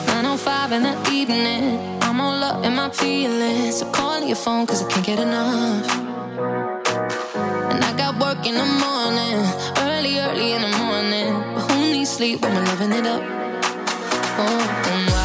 905 0.08 0.72
in 0.72 0.84
the 0.84 1.10
evening. 1.12 1.80
I'm 2.02 2.20
all 2.22 2.44
up 2.44 2.64
in 2.66 2.76
my 2.76 2.90
feelings. 2.90 3.80
So 3.80 3.92
call 3.92 4.22
your 4.24 4.36
phone 4.36 4.66
cause 4.68 4.84
I 4.84 4.90
can't 4.90 5.06
get 5.06 5.20
enough. 5.20 5.86
And 7.72 7.84
I 7.84 7.92
got 7.98 8.20
work 8.20 8.46
in 8.46 8.56
the 8.56 8.66
morning. 8.86 9.38
Early, 9.78 10.20
early 10.20 10.54
in 10.54 10.62
the 10.62 10.74
morning. 10.78 11.34
But 11.54 11.72
who 11.72 11.78
needs 11.92 12.10
sleep 12.10 12.42
when 12.42 12.54
we're 12.56 12.66
living 12.66 12.92
it 12.94 13.06
up? 13.08 13.22
Oh, 14.40 14.46
oh, 14.46 15.08
oh. 15.10 15.17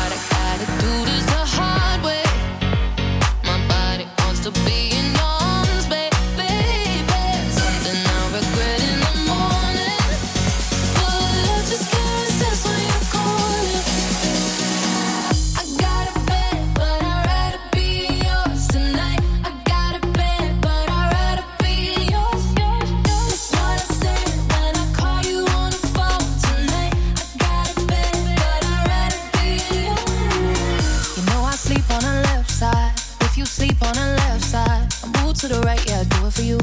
Yeah, 35.86 36.00
I 36.00 36.04
do 36.04 36.26
it 36.26 36.32
for 36.32 36.40
you. 36.40 36.56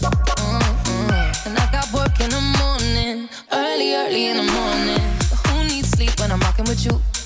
Mm-mm. 0.00 1.46
And 1.46 1.58
I 1.58 1.70
got 1.70 1.92
work 1.92 2.18
in 2.20 2.30
the 2.30 2.40
morning, 2.58 3.28
early, 3.52 3.94
early 3.94 4.26
in 4.28 4.38
the 4.38 4.50
morning. 4.50 5.04
But 5.28 5.46
who 5.48 5.64
needs 5.64 5.90
sleep 5.90 6.18
when 6.18 6.32
I'm 6.32 6.40
with 6.64 6.86
you? 6.86 7.17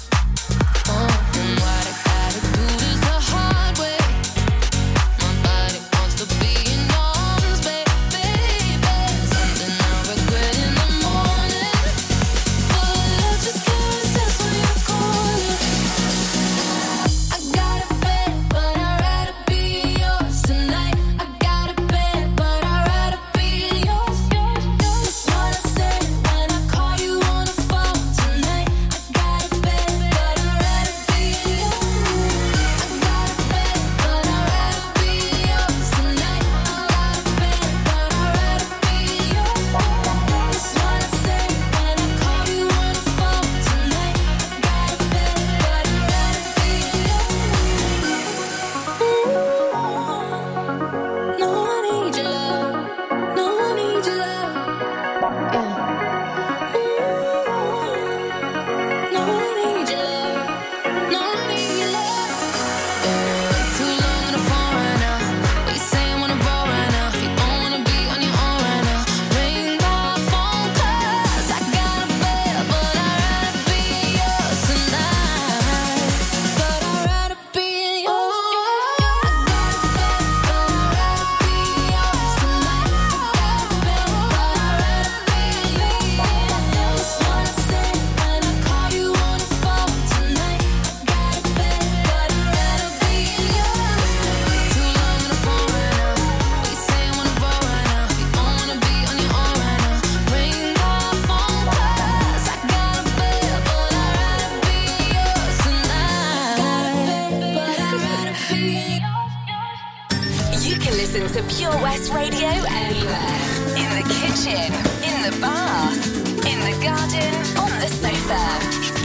Pure 111.48 111.82
West 111.82 112.12
Radio 112.12 112.48
anywhere. 112.48 113.38
In 113.76 113.90
the 113.98 114.04
kitchen, 114.20 114.72
in 115.02 115.22
the 115.22 115.36
bath, 115.40 116.06
in 116.46 116.58
the 116.60 116.76
garden, 116.82 117.34
on 117.58 117.70
the 117.80 117.88
sofa, 117.88 118.42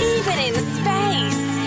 even 0.01 0.37
in 0.39 0.55
space. 0.75 1.66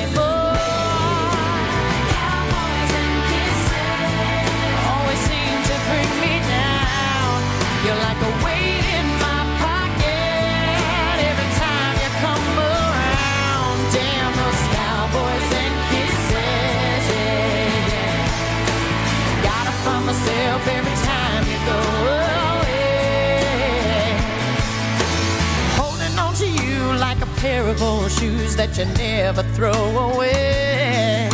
old 27.81 28.11
shoes 28.11 28.55
that 28.55 28.77
you 28.77 28.85
never 28.85 29.43
throw 29.55 29.71
away. 30.11 31.29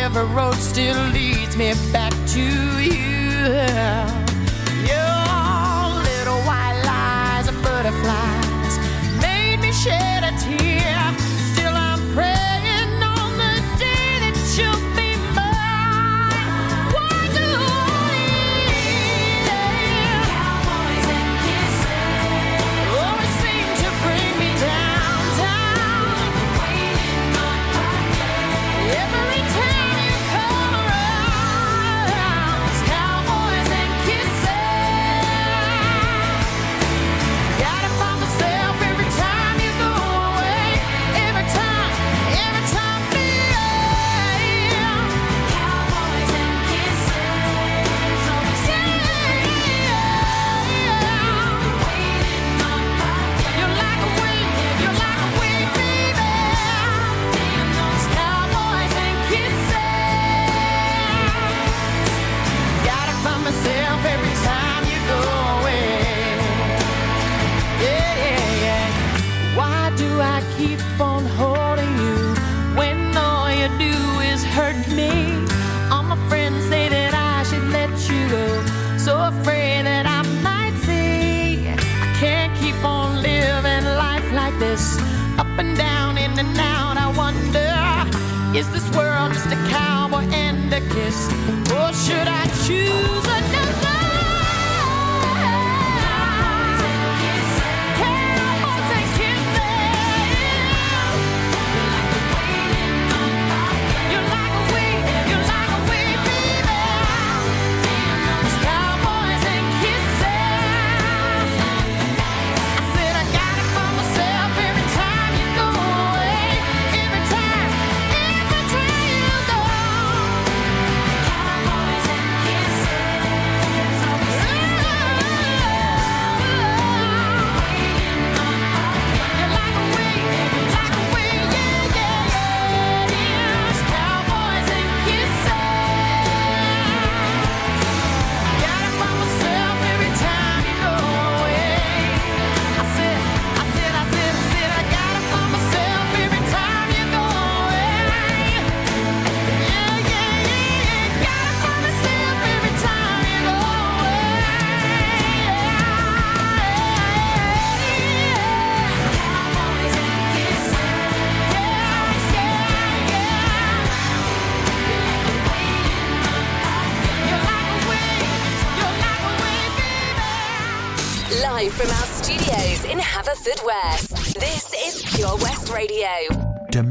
Every 0.00 0.24
road 0.24 0.54
still 0.54 1.00
leads 1.08 1.56
me 1.56 1.74
back 1.92 2.12
to 2.34 2.42
you. 2.82 4.23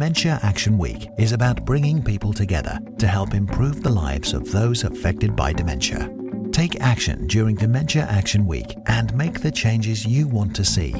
Dementia 0.04 0.38
Action 0.44 0.78
Week 0.78 1.08
is 1.18 1.32
about 1.32 1.64
bringing 1.64 2.04
people 2.04 2.34
together 2.34 2.78
to 2.98 3.08
help 3.08 3.34
improve 3.34 3.82
the 3.82 3.90
lives 3.90 4.34
of 4.34 4.52
those 4.52 4.84
affected 4.84 5.34
by 5.34 5.54
dementia. 5.54 6.12
Take 6.52 6.82
action 6.82 7.26
during 7.28 7.56
Dementia 7.56 8.02
Action 8.10 8.46
Week 8.46 8.76
and 8.88 9.16
make 9.16 9.40
the 9.40 9.50
changes 9.50 10.06
you 10.06 10.28
want 10.28 10.54
to 10.58 10.66
see. 10.66 10.94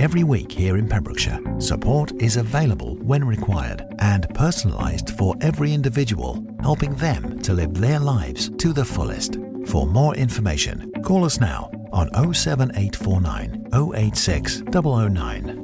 Every 0.00 0.24
week 0.24 0.50
here 0.50 0.78
in 0.78 0.88
Pembrokeshire, 0.88 1.38
support 1.60 2.10
is 2.20 2.38
available 2.38 2.96
when 2.96 3.22
required 3.22 3.86
and 4.00 4.28
personalised 4.30 5.16
for 5.16 5.36
every 5.40 5.72
individual, 5.72 6.44
helping 6.60 6.96
them 6.96 7.38
to 7.42 7.54
live 7.54 7.74
their 7.74 8.00
lives 8.00 8.50
to 8.58 8.72
the 8.72 8.84
fullest. 8.84 9.38
For 9.66 9.86
more 9.86 10.16
information, 10.16 10.90
call 11.04 11.24
us 11.24 11.38
now 11.40 11.70
on 11.92 12.12
07849 12.34 13.68
086 13.94 14.62
009. 14.72 15.59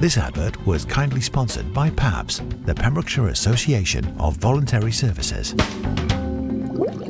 This 0.00 0.16
advert 0.16 0.64
was 0.64 0.84
kindly 0.84 1.20
sponsored 1.20 1.74
by 1.74 1.90
PAVS, 1.90 2.64
the 2.64 2.74
Pembrokeshire 2.74 3.30
Association 3.30 4.06
of 4.20 4.36
Voluntary 4.36 4.92
Services. 4.92 5.56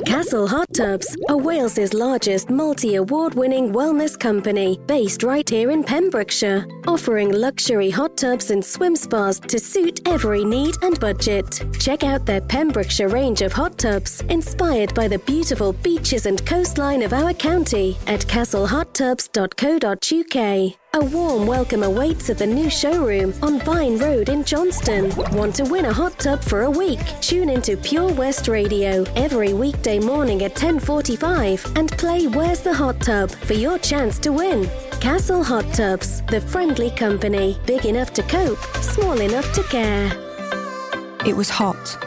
Castle 0.07 0.47
Hot 0.47 0.73
Tubs 0.73 1.15
are 1.29 1.37
Wales's 1.37 1.93
largest 1.93 2.49
multi 2.49 2.95
award 2.95 3.35
winning 3.35 3.71
wellness 3.71 4.19
company 4.19 4.79
based 4.87 5.21
right 5.21 5.47
here 5.47 5.69
in 5.69 5.83
Pembrokeshire, 5.83 6.65
offering 6.87 7.31
luxury 7.31 7.91
hot 7.91 8.17
tubs 8.17 8.49
and 8.49 8.65
swim 8.65 8.95
spas 8.95 9.39
to 9.39 9.59
suit 9.59 9.99
every 10.07 10.43
need 10.43 10.73
and 10.81 10.99
budget. 10.99 11.61
Check 11.79 12.03
out 12.03 12.25
their 12.25 12.41
Pembrokeshire 12.41 13.09
range 13.09 13.43
of 13.43 13.53
hot 13.53 13.77
tubs 13.77 14.21
inspired 14.29 14.95
by 14.95 15.07
the 15.07 15.19
beautiful 15.19 15.73
beaches 15.73 16.25
and 16.25 16.43
coastline 16.43 17.03
of 17.03 17.13
our 17.13 17.35
county 17.35 17.99
at 18.07 18.21
castlehottubs.co.uk. 18.21 20.88
A 20.95 21.05
warm 21.05 21.45
welcome 21.45 21.83
awaits 21.83 22.31
at 22.31 22.39
the 22.39 22.47
new 22.47 22.67
showroom 22.67 23.31
on 23.43 23.59
Vine 23.59 23.99
Road 23.99 24.27
in 24.27 24.43
Johnston. 24.43 25.15
Want 25.37 25.53
to 25.57 25.63
win 25.63 25.85
a 25.85 25.93
hot 25.93 26.17
tub 26.17 26.41
for 26.41 26.63
a 26.63 26.71
week? 26.71 26.99
Tune 27.21 27.47
into 27.47 27.77
Pure 27.77 28.13
West 28.13 28.47
Radio 28.47 29.03
every 29.15 29.53
weekday 29.53 29.99
morning 29.99 30.41
at 30.41 30.55
10:45 30.55 31.63
and 31.77 31.91
play 31.91 32.25
Where's 32.25 32.61
the 32.61 32.73
Hot 32.73 32.99
Tub 33.01 33.29
for 33.29 33.53
your 33.53 33.77
chance 33.77 34.17
to 34.17 34.31
win. 34.31 34.67
Castle 34.99 35.43
Hot 35.43 35.71
Tubs, 35.75 36.23
the 36.23 36.41
friendly 36.41 36.89
company, 36.89 37.59
big 37.67 37.85
enough 37.85 38.11
to 38.13 38.23
cope, 38.23 38.57
small 38.81 39.21
enough 39.21 39.53
to 39.53 39.61
care. 39.65 40.11
It 41.23 41.35
was 41.35 41.51
hot, 41.51 41.99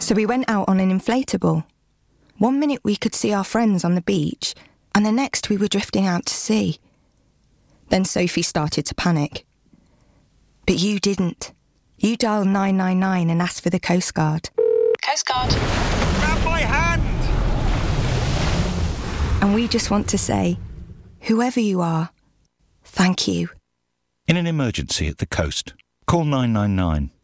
so 0.00 0.12
we 0.12 0.26
went 0.26 0.50
out 0.50 0.68
on 0.68 0.80
an 0.80 0.90
inflatable. 0.90 1.64
One 2.38 2.58
minute 2.58 2.80
we 2.82 2.96
could 2.96 3.14
see 3.14 3.32
our 3.32 3.44
friends 3.44 3.84
on 3.84 3.94
the 3.94 4.02
beach, 4.02 4.56
and 4.92 5.06
the 5.06 5.12
next 5.12 5.48
we 5.48 5.56
were 5.56 5.68
drifting 5.68 6.04
out 6.04 6.26
to 6.26 6.34
sea. 6.34 6.80
Then 7.88 8.04
Sophie 8.04 8.42
started 8.42 8.86
to 8.86 8.94
panic. 8.94 9.46
But 10.66 10.78
you 10.78 10.98
didn't. 10.98 11.52
You 11.98 12.16
dialed 12.16 12.46
999 12.46 13.30
and 13.30 13.40
asked 13.40 13.62
for 13.62 13.70
the 13.70 13.80
Coast 13.80 14.14
Guard. 14.14 14.50
Coast 15.06 15.26
Guard. 15.26 15.50
Grab 15.50 16.44
my 16.44 16.60
hand! 16.60 17.02
And 19.42 19.54
we 19.54 19.68
just 19.68 19.90
want 19.90 20.08
to 20.08 20.18
say, 20.18 20.58
whoever 21.20 21.60
you 21.60 21.80
are, 21.80 22.10
thank 22.82 23.28
you. 23.28 23.50
In 24.26 24.36
an 24.36 24.46
emergency 24.46 25.06
at 25.06 25.18
the 25.18 25.26
coast, 25.26 25.74
call 26.06 26.24
999 26.24 27.10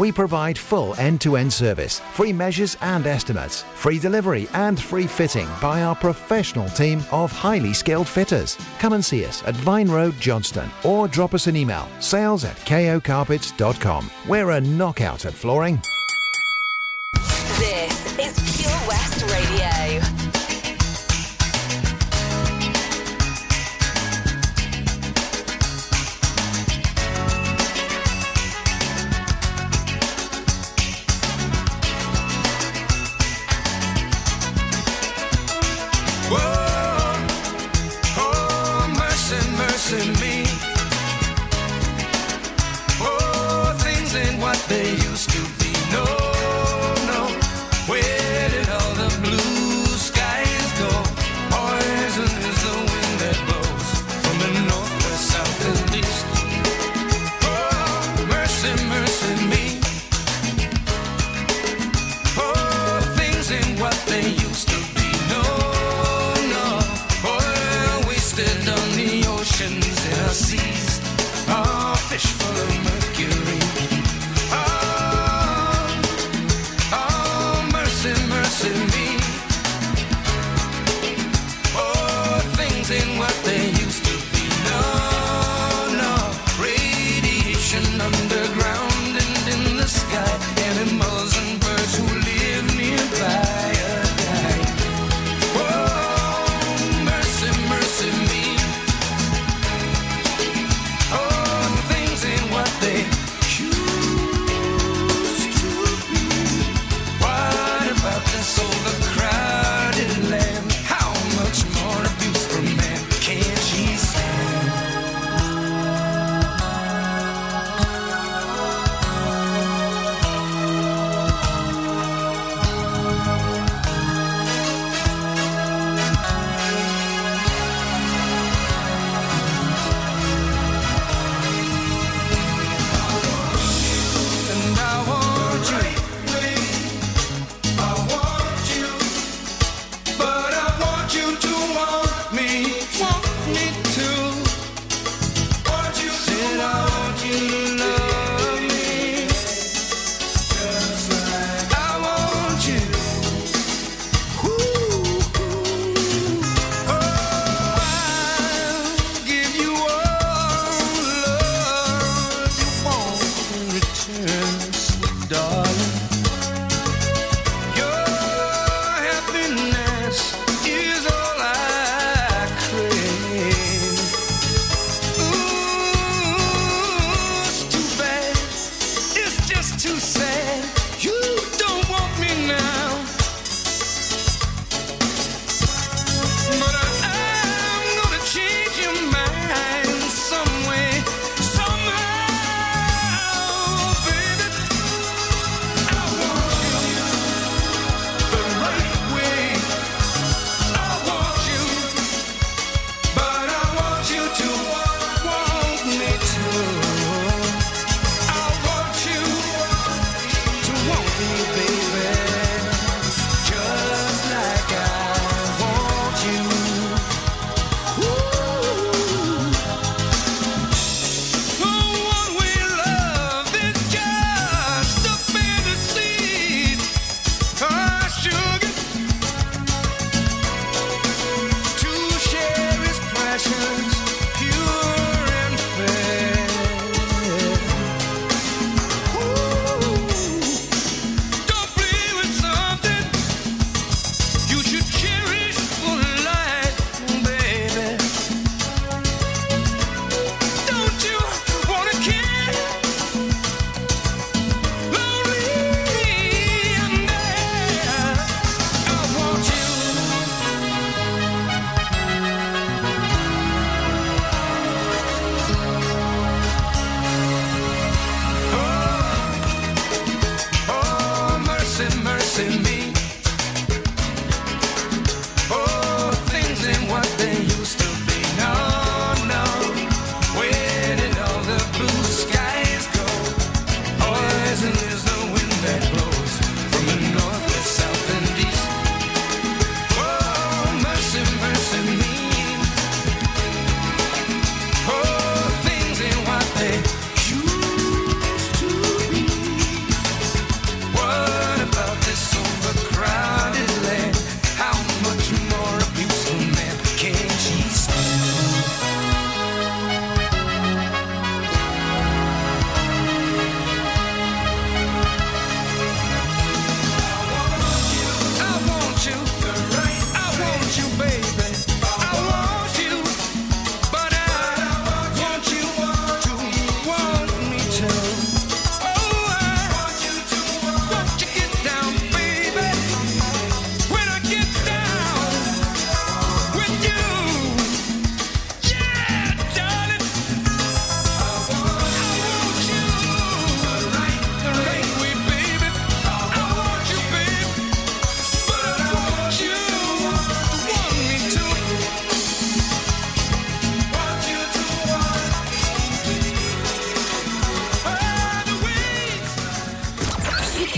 We 0.00 0.10
provide 0.10 0.56
full 0.56 0.94
end 0.94 1.20
to 1.20 1.36
end 1.36 1.52
service, 1.52 1.98
free 2.14 2.32
measures 2.32 2.74
and 2.80 3.06
estimates, 3.06 3.64
free 3.74 3.98
delivery 3.98 4.48
and 4.54 4.80
free 4.80 5.06
fitting 5.06 5.46
by 5.60 5.82
our 5.82 5.94
professional 5.94 6.70
team 6.70 7.04
of 7.12 7.30
highly 7.30 7.74
skilled 7.74 8.08
fitters. 8.08 8.56
Come 8.78 8.94
and 8.94 9.04
see 9.04 9.26
us 9.26 9.44
at 9.44 9.54
Vine 9.56 9.90
Road, 9.90 10.14
Johnston, 10.18 10.70
or 10.84 11.06
drop 11.06 11.34
us 11.34 11.48
an 11.48 11.54
email 11.54 11.86
sales 12.00 12.46
at 12.46 12.56
kocarpets.com. 12.64 14.10
We're 14.26 14.52
a 14.52 14.60
knockout 14.62 15.26
at 15.26 15.34
flooring. 15.34 15.82
This 17.58 18.18
is 18.18 18.56
Pure 18.58 18.88
West 18.88 19.22
Radio. 19.30 20.09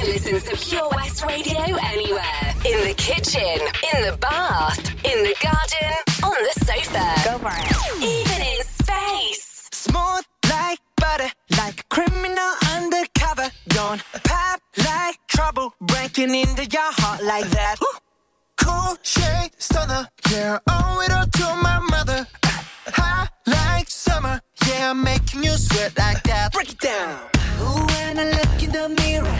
West 0.04 1.24
Radio 1.24 1.60
anywhere. 1.60 2.54
In 2.64 2.88
the 2.88 2.94
kitchen, 2.96 3.58
in 3.94 4.02
the 4.04 4.16
bath, 4.20 4.78
in 5.04 5.22
the 5.22 5.34
garden, 5.40 5.94
on 6.24 6.34
the 6.42 6.64
sofa. 6.64 7.06
Go 7.24 7.38
for 7.38 7.52
it. 7.54 8.02
Even 8.02 8.42
in 8.42 8.62
space. 8.64 9.68
Smooth 9.72 10.24
like 10.50 10.80
butter, 10.96 11.30
like 11.56 11.80
a 11.80 11.84
criminal 11.88 12.52
undercover. 12.74 13.48
Don't 13.68 14.02
pop 14.24 14.60
like 14.78 15.18
trouble, 15.28 15.72
breaking 15.80 16.34
into 16.34 16.64
your 16.64 16.92
heart 17.00 17.22
like 17.22 17.48
that. 17.50 17.76
Cool 18.56 18.96
shade 19.02 19.50
stunner, 19.58 20.08
yeah, 20.30 20.58
owe 20.68 21.00
it 21.04 21.12
all 21.12 21.26
to 21.26 21.62
my 21.62 21.78
mother. 21.90 22.26
Hot 22.88 23.28
like 23.46 23.88
summer, 23.88 24.40
yeah, 24.66 24.90
I'm 24.90 25.02
making 25.04 25.44
you 25.44 25.52
sweat 25.52 25.96
like 25.96 26.22
that. 26.24 26.52
Break 26.52 26.72
it 26.72 26.80
down. 26.80 27.20
Ooh, 27.60 27.86
when 27.86 28.18
I 28.18 28.24
look 28.30 28.62
in 28.62 28.72
the 28.72 28.88
mirror, 28.88 29.38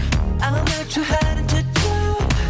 Not 0.94 1.06
too 1.06 1.14
hard 1.14 1.48
to 1.48 1.62
do. 1.62 1.90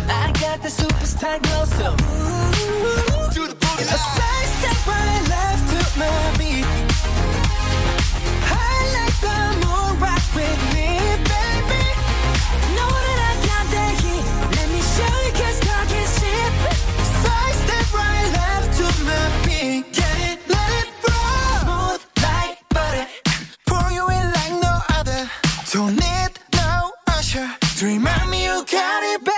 I 0.08 0.32
got 0.40 0.62
the 0.62 0.68
superstar 0.68 1.40
glow, 1.42 1.64
so 1.64 1.92
ooh, 1.92 3.30
do 3.30 3.46
the 3.46 3.54
boogie. 3.54 3.84
A 3.84 3.96
side 3.96 4.48
step 4.58 4.78
right 4.84 5.22
left 5.28 5.64
to 5.70 5.78
my 5.96 6.34
beat. 6.36 6.66
I 8.50 8.82
like 8.98 9.16
the 9.22 9.38
moon 9.62 10.00
rock 10.00 10.24
with 10.34 10.60
me, 10.74 10.91
remind 28.72 29.31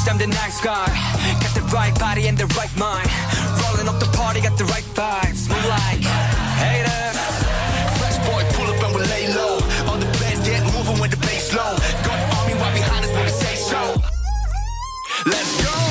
Wrist, 0.00 0.10
I'm 0.10 0.18
the 0.18 0.26
nice 0.26 0.60
guy. 0.60 0.86
Got 1.40 1.54
the 1.54 1.62
right 1.74 1.98
body 1.98 2.26
and 2.26 2.38
the 2.38 2.46
right 2.58 2.74
mind. 2.78 3.08
Rolling 3.62 3.88
up 3.88 4.00
the 4.00 4.10
party, 4.16 4.40
got 4.40 4.56
the 4.56 4.64
right 4.64 4.84
vibes. 4.94 5.48
Move 5.48 5.64
like 5.66 6.00
haters. 6.00 7.16
Fresh 7.98 8.18
boy, 8.26 8.42
pull 8.54 8.72
up 8.72 8.82
and 8.82 8.94
we 8.94 9.02
lay 9.02 9.28
low. 9.34 9.58
All 9.88 9.98
the 9.98 10.10
bands 10.18 10.46
get 10.46 10.62
moving 10.72 11.00
with 11.00 11.10
the 11.10 11.18
bass 11.26 11.52
low. 11.54 11.76
Got 12.04 12.16
the 12.16 12.36
army 12.36 12.54
right 12.54 12.74
behind 12.74 13.04
us 13.04 13.12
when 13.12 13.24
we 13.24 13.30
say 13.30 13.54
so. 13.56 14.00
Let's 15.26 15.64
go. 15.64 15.89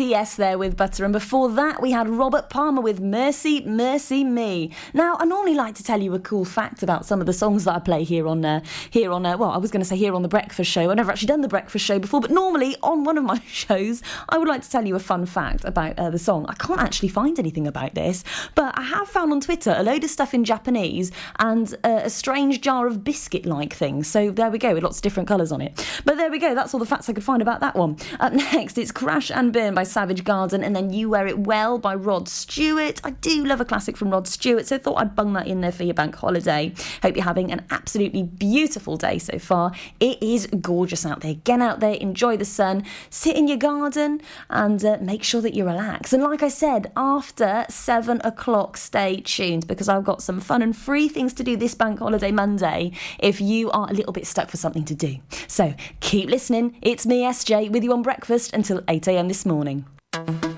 BTS 0.00 0.36
there 0.36 0.56
with 0.56 0.78
Butter, 0.78 1.04
and 1.04 1.12
before 1.12 1.50
that 1.50 1.82
we 1.82 1.90
had 1.90 2.08
Robert 2.08 2.48
Palmer 2.48 2.80
with 2.80 3.00
Mercy, 3.00 3.62
Mercy 3.66 4.24
Me. 4.24 4.70
Now, 4.94 5.18
I 5.20 5.26
normally 5.26 5.54
like 5.54 5.74
to 5.74 5.84
tell 5.84 6.00
you 6.00 6.14
a 6.14 6.18
cool 6.18 6.46
fact 6.46 6.82
about 6.82 7.04
some 7.04 7.20
of 7.20 7.26
the 7.26 7.34
songs 7.34 7.64
that 7.64 7.74
I 7.74 7.80
play 7.80 8.02
here 8.02 8.26
on, 8.26 8.42
uh, 8.42 8.62
here 8.88 9.12
on, 9.12 9.26
uh, 9.26 9.36
well, 9.36 9.50
I 9.50 9.58
was 9.58 9.70
going 9.70 9.82
to 9.82 9.86
say 9.86 9.98
here 9.98 10.14
on 10.14 10.22
the 10.22 10.28
Breakfast 10.28 10.70
Show. 10.70 10.88
I've 10.88 10.96
never 10.96 11.12
actually 11.12 11.26
done 11.26 11.42
the 11.42 11.48
Breakfast 11.48 11.84
Show 11.84 11.98
before, 11.98 12.22
but 12.22 12.30
normally 12.30 12.76
on 12.82 13.04
one 13.04 13.18
of 13.18 13.24
my 13.24 13.42
shows, 13.46 14.02
I 14.30 14.38
would 14.38 14.48
like 14.48 14.62
to 14.62 14.70
tell 14.70 14.86
you 14.86 14.96
a 14.96 15.00
fun 15.00 15.26
fact 15.26 15.66
about 15.66 15.98
uh, 15.98 16.08
the 16.08 16.18
song. 16.18 16.46
I 16.48 16.54
can't 16.54 16.80
actually 16.80 17.10
find 17.10 17.38
anything 17.38 17.66
about 17.66 17.94
this, 17.94 18.24
but 18.54 18.78
I 18.78 18.82
have 18.82 19.06
found 19.06 19.32
on 19.32 19.42
Twitter 19.42 19.74
a 19.76 19.82
load 19.82 20.02
of 20.02 20.08
stuff 20.08 20.32
in 20.32 20.44
Japanese 20.44 21.12
and 21.38 21.74
uh, 21.84 22.00
a 22.04 22.10
strange 22.10 22.62
jar 22.62 22.86
of 22.86 23.04
biscuit-like 23.04 23.74
things. 23.74 24.08
So 24.08 24.30
there 24.30 24.50
we 24.50 24.56
go, 24.56 24.72
with 24.72 24.82
lots 24.82 24.96
of 24.96 25.02
different 25.02 25.28
colours 25.28 25.52
on 25.52 25.60
it. 25.60 25.86
But 26.06 26.16
there 26.16 26.30
we 26.30 26.38
go. 26.38 26.54
That's 26.54 26.72
all 26.72 26.80
the 26.80 26.86
facts 26.86 27.10
I 27.10 27.12
could 27.12 27.22
find 27.22 27.42
about 27.42 27.60
that 27.60 27.76
one. 27.76 27.98
Up 28.18 28.32
next, 28.54 28.78
it's 28.78 28.92
Crash 28.92 29.30
and 29.30 29.52
Burn 29.52 29.74
by 29.74 29.89
Savage 29.90 30.24
Garden, 30.24 30.62
and 30.62 30.74
then 30.74 30.92
You 30.92 31.10
Wear 31.10 31.26
It 31.26 31.40
Well 31.40 31.78
by 31.78 31.94
Rod 31.94 32.28
Stewart. 32.28 33.00
I 33.04 33.10
do 33.10 33.44
love 33.44 33.60
a 33.60 33.64
classic 33.64 33.96
from 33.96 34.10
Rod 34.10 34.26
Stewart, 34.26 34.66
so 34.66 34.76
I 34.76 34.78
thought 34.78 34.96
I'd 34.96 35.16
bung 35.16 35.32
that 35.34 35.46
in 35.46 35.60
there 35.60 35.72
for 35.72 35.82
your 35.82 35.94
bank 35.94 36.14
holiday. 36.14 36.72
Hope 37.02 37.16
you're 37.16 37.24
having 37.24 37.50
an 37.50 37.66
absolutely 37.70 38.22
beautiful 38.22 38.96
day 38.96 39.18
so 39.18 39.38
far. 39.38 39.72
It 39.98 40.22
is 40.22 40.46
gorgeous 40.46 41.04
out 41.04 41.20
there. 41.20 41.34
Get 41.34 41.60
out 41.60 41.80
there, 41.80 41.94
enjoy 41.94 42.36
the 42.36 42.44
sun, 42.44 42.84
sit 43.10 43.36
in 43.36 43.48
your 43.48 43.56
garden, 43.56 44.20
and 44.48 44.84
uh, 44.84 44.98
make 45.00 45.22
sure 45.22 45.40
that 45.40 45.54
you 45.54 45.64
relax. 45.64 46.12
And 46.12 46.22
like 46.22 46.42
I 46.42 46.48
said, 46.48 46.92
after 46.96 47.64
seven 47.68 48.20
o'clock, 48.22 48.76
stay 48.76 49.20
tuned 49.20 49.66
because 49.66 49.88
I've 49.88 50.04
got 50.04 50.22
some 50.22 50.40
fun 50.40 50.62
and 50.62 50.76
free 50.76 51.08
things 51.08 51.32
to 51.34 51.44
do 51.44 51.56
this 51.56 51.74
bank 51.74 51.98
holiday 51.98 52.30
Monday 52.30 52.92
if 53.18 53.40
you 53.40 53.70
are 53.72 53.90
a 53.90 53.92
little 53.92 54.12
bit 54.12 54.26
stuck 54.26 54.48
for 54.48 54.56
something 54.56 54.84
to 54.84 54.94
do. 54.94 55.18
So 55.48 55.74
keep 56.00 56.28
listening. 56.28 56.76
It's 56.82 57.06
me, 57.06 57.22
SJ, 57.22 57.70
with 57.70 57.82
you 57.82 57.92
on 57.92 58.02
breakfast 58.02 58.52
until 58.52 58.82
8 58.88 59.08
a.m. 59.08 59.28
this 59.28 59.44
morning. 59.44 59.79
When 60.12 60.49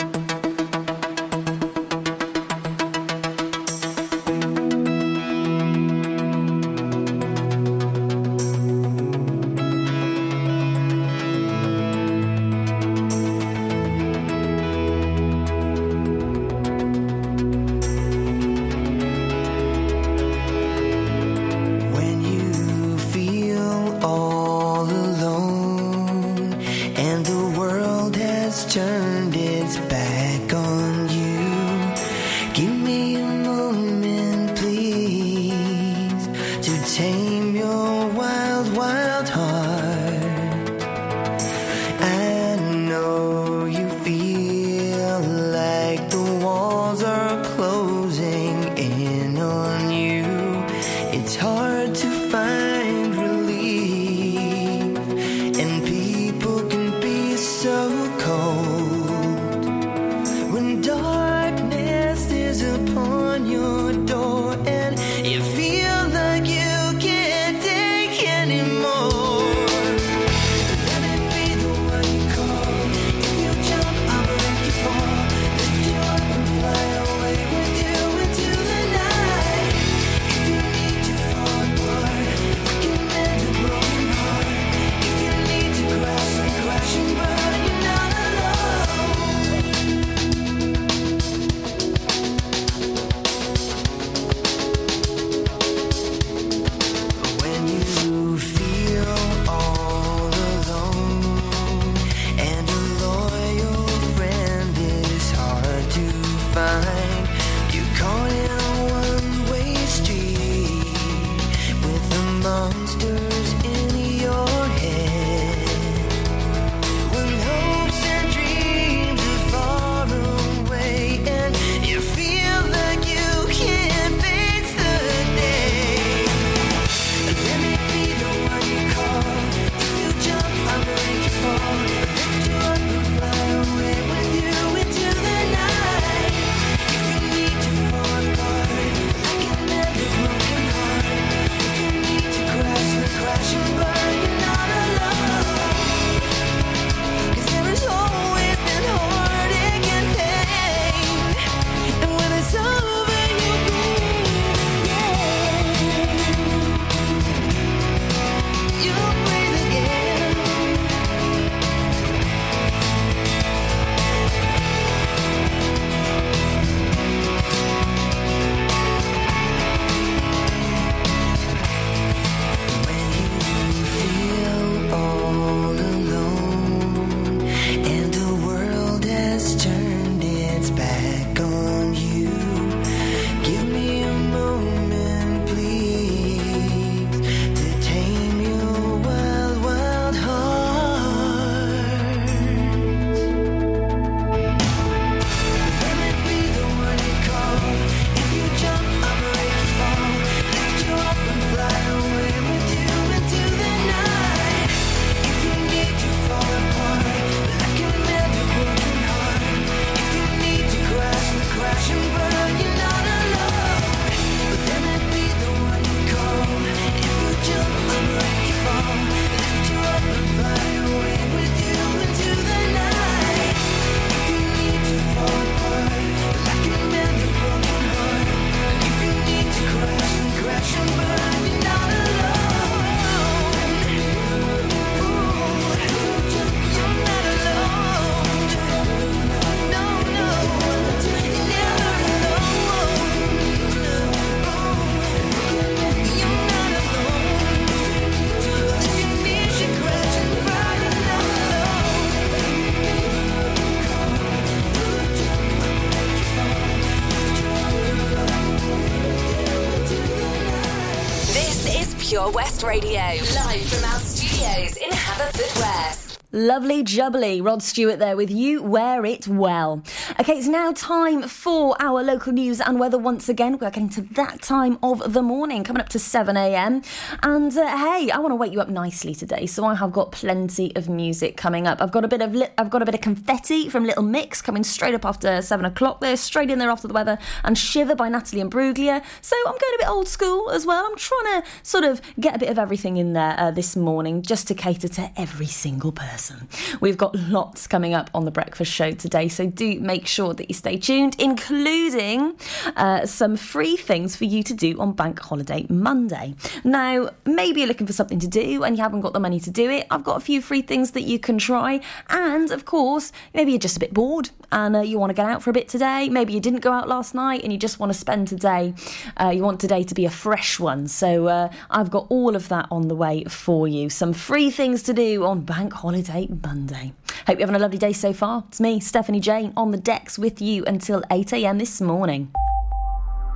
Lovely 266.52 266.82
jubbly. 266.82 267.40
Rod 267.42 267.62
Stewart 267.62 267.98
there 267.98 268.14
with 268.14 268.30
you. 268.30 268.62
Wear 268.62 269.06
it 269.06 269.26
well. 269.26 269.82
Okay, 270.22 270.38
it's 270.38 270.46
now 270.46 270.70
time 270.70 271.24
for 271.24 271.74
our 271.82 272.00
local 272.00 272.32
news 272.32 272.60
and 272.60 272.78
weather 272.78 272.96
once 272.96 273.28
again. 273.28 273.58
We're 273.58 273.70
getting 273.70 273.88
to 273.88 274.02
that 274.14 274.40
time 274.40 274.78
of 274.80 275.14
the 275.14 275.20
morning, 275.20 275.64
coming 275.64 275.80
up 275.80 275.88
to 275.88 275.98
7 275.98 276.36
a.m. 276.36 276.82
And 277.24 277.58
uh, 277.58 277.76
hey, 277.76 278.08
I 278.08 278.18
want 278.20 278.30
to 278.30 278.36
wake 278.36 278.52
you 278.52 278.60
up 278.60 278.68
nicely 278.68 279.16
today, 279.16 279.46
so 279.46 279.64
I 279.64 279.74
have 279.74 279.90
got 279.90 280.12
plenty 280.12 280.76
of 280.76 280.88
music 280.88 281.36
coming 281.36 281.66
up. 281.66 281.82
I've 281.82 281.90
got 281.90 282.04
a 282.04 282.08
bit 282.08 282.22
of 282.22 282.36
li- 282.36 282.46
I've 282.56 282.70
got 282.70 282.82
a 282.82 282.84
bit 282.84 282.94
of 282.94 283.00
confetti 283.00 283.68
from 283.68 283.82
Little 283.84 284.04
Mix 284.04 284.40
coming 284.40 284.62
straight 284.62 284.94
up 284.94 285.04
after 285.04 285.42
seven 285.42 285.66
o'clock. 285.66 286.00
There, 286.00 286.16
straight 286.16 286.52
in 286.52 286.60
there 286.60 286.70
after 286.70 286.86
the 286.86 286.94
weather, 286.94 287.18
and 287.42 287.58
Shiver 287.58 287.96
by 287.96 288.08
Natalie 288.08 288.44
Imbruglia. 288.44 289.02
So 289.22 289.34
I'm 289.44 289.58
going 289.58 289.74
a 289.74 289.78
bit 289.78 289.88
old 289.88 290.06
school 290.06 290.50
as 290.50 290.64
well. 290.64 290.86
I'm 290.86 290.96
trying 290.96 291.42
to 291.42 291.48
sort 291.64 291.82
of 291.82 292.00
get 292.20 292.36
a 292.36 292.38
bit 292.38 292.48
of 292.48 292.60
everything 292.60 292.96
in 292.96 293.14
there 293.14 293.34
uh, 293.40 293.50
this 293.50 293.74
morning, 293.74 294.22
just 294.22 294.46
to 294.46 294.54
cater 294.54 294.86
to 294.86 295.10
every 295.16 295.46
single 295.46 295.90
person. 295.90 296.46
We've 296.80 296.96
got 296.96 297.16
lots 297.16 297.66
coming 297.66 297.92
up 297.92 298.08
on 298.14 298.24
the 298.24 298.30
breakfast 298.30 298.70
show 298.70 298.92
today, 298.92 299.26
so 299.26 299.48
do 299.48 299.80
make 299.80 300.11
that 300.12 300.48
you 300.48 300.54
stay 300.54 300.76
tuned, 300.76 301.16
including 301.18 302.36
uh, 302.76 303.06
some 303.06 303.36
free 303.36 303.76
things 303.76 304.14
for 304.14 304.24
you 304.24 304.42
to 304.42 304.52
do 304.52 304.78
on 304.78 304.92
Bank 304.92 305.18
Holiday 305.18 305.64
Monday. 305.70 306.34
Now, 306.64 307.08
maybe 307.24 307.60
you're 307.60 307.68
looking 307.68 307.86
for 307.86 307.94
something 307.94 308.18
to 308.20 308.28
do 308.28 308.62
and 308.62 308.76
you 308.76 308.82
haven't 308.82 309.00
got 309.00 309.14
the 309.14 309.20
money 309.20 309.40
to 309.40 309.50
do 309.50 309.70
it. 309.70 309.86
I've 309.90 310.04
got 310.04 310.18
a 310.18 310.20
few 310.20 310.42
free 310.42 310.60
things 310.62 310.90
that 310.90 311.02
you 311.02 311.18
can 311.18 311.38
try, 311.38 311.80
and 312.10 312.50
of 312.50 312.64
course, 312.66 313.10
maybe 313.32 313.52
you're 313.52 313.58
just 313.58 313.78
a 313.78 313.80
bit 313.80 313.94
bored 313.94 314.30
and 314.50 314.76
uh, 314.76 314.80
you 314.80 314.98
want 314.98 315.10
to 315.10 315.14
get 315.14 315.26
out 315.26 315.42
for 315.42 315.48
a 315.48 315.52
bit 315.54 315.68
today. 315.68 316.10
Maybe 316.10 316.34
you 316.34 316.40
didn't 316.40 316.60
go 316.60 316.72
out 316.72 316.88
last 316.88 317.14
night 317.14 317.42
and 317.42 317.52
you 317.52 317.58
just 317.58 317.80
want 317.80 317.90
to 317.90 317.98
spend 317.98 318.28
today. 318.28 318.74
Uh, 319.18 319.30
you 319.30 319.42
want 319.42 319.60
today 319.60 319.82
to 319.82 319.94
be 319.94 320.04
a 320.04 320.10
fresh 320.10 320.60
one. 320.60 320.88
So 320.88 321.26
uh, 321.26 321.50
I've 321.70 321.90
got 321.90 322.06
all 322.10 322.36
of 322.36 322.48
that 322.48 322.66
on 322.70 322.88
the 322.88 322.94
way 322.94 323.24
for 323.24 323.66
you. 323.66 323.88
Some 323.88 324.12
free 324.12 324.50
things 324.50 324.82
to 324.84 324.92
do 324.92 325.24
on 325.24 325.40
Bank 325.40 325.72
Holiday 325.72 326.28
Monday. 326.44 326.92
Hope 327.26 327.38
you're 327.38 327.46
having 327.46 327.56
a 327.56 327.58
lovely 327.58 327.78
day 327.78 327.92
so 327.92 328.12
far. 328.12 328.44
It's 328.48 328.60
me, 328.60 328.80
Stephanie 328.80 329.20
Jane, 329.20 329.52
on 329.56 329.70
the 329.70 329.78
with 330.18 330.40
you 330.40 330.64
until 330.64 331.02
8 331.10 331.32
a.m. 331.32 331.58
this 331.58 331.80
morning. 331.80 332.32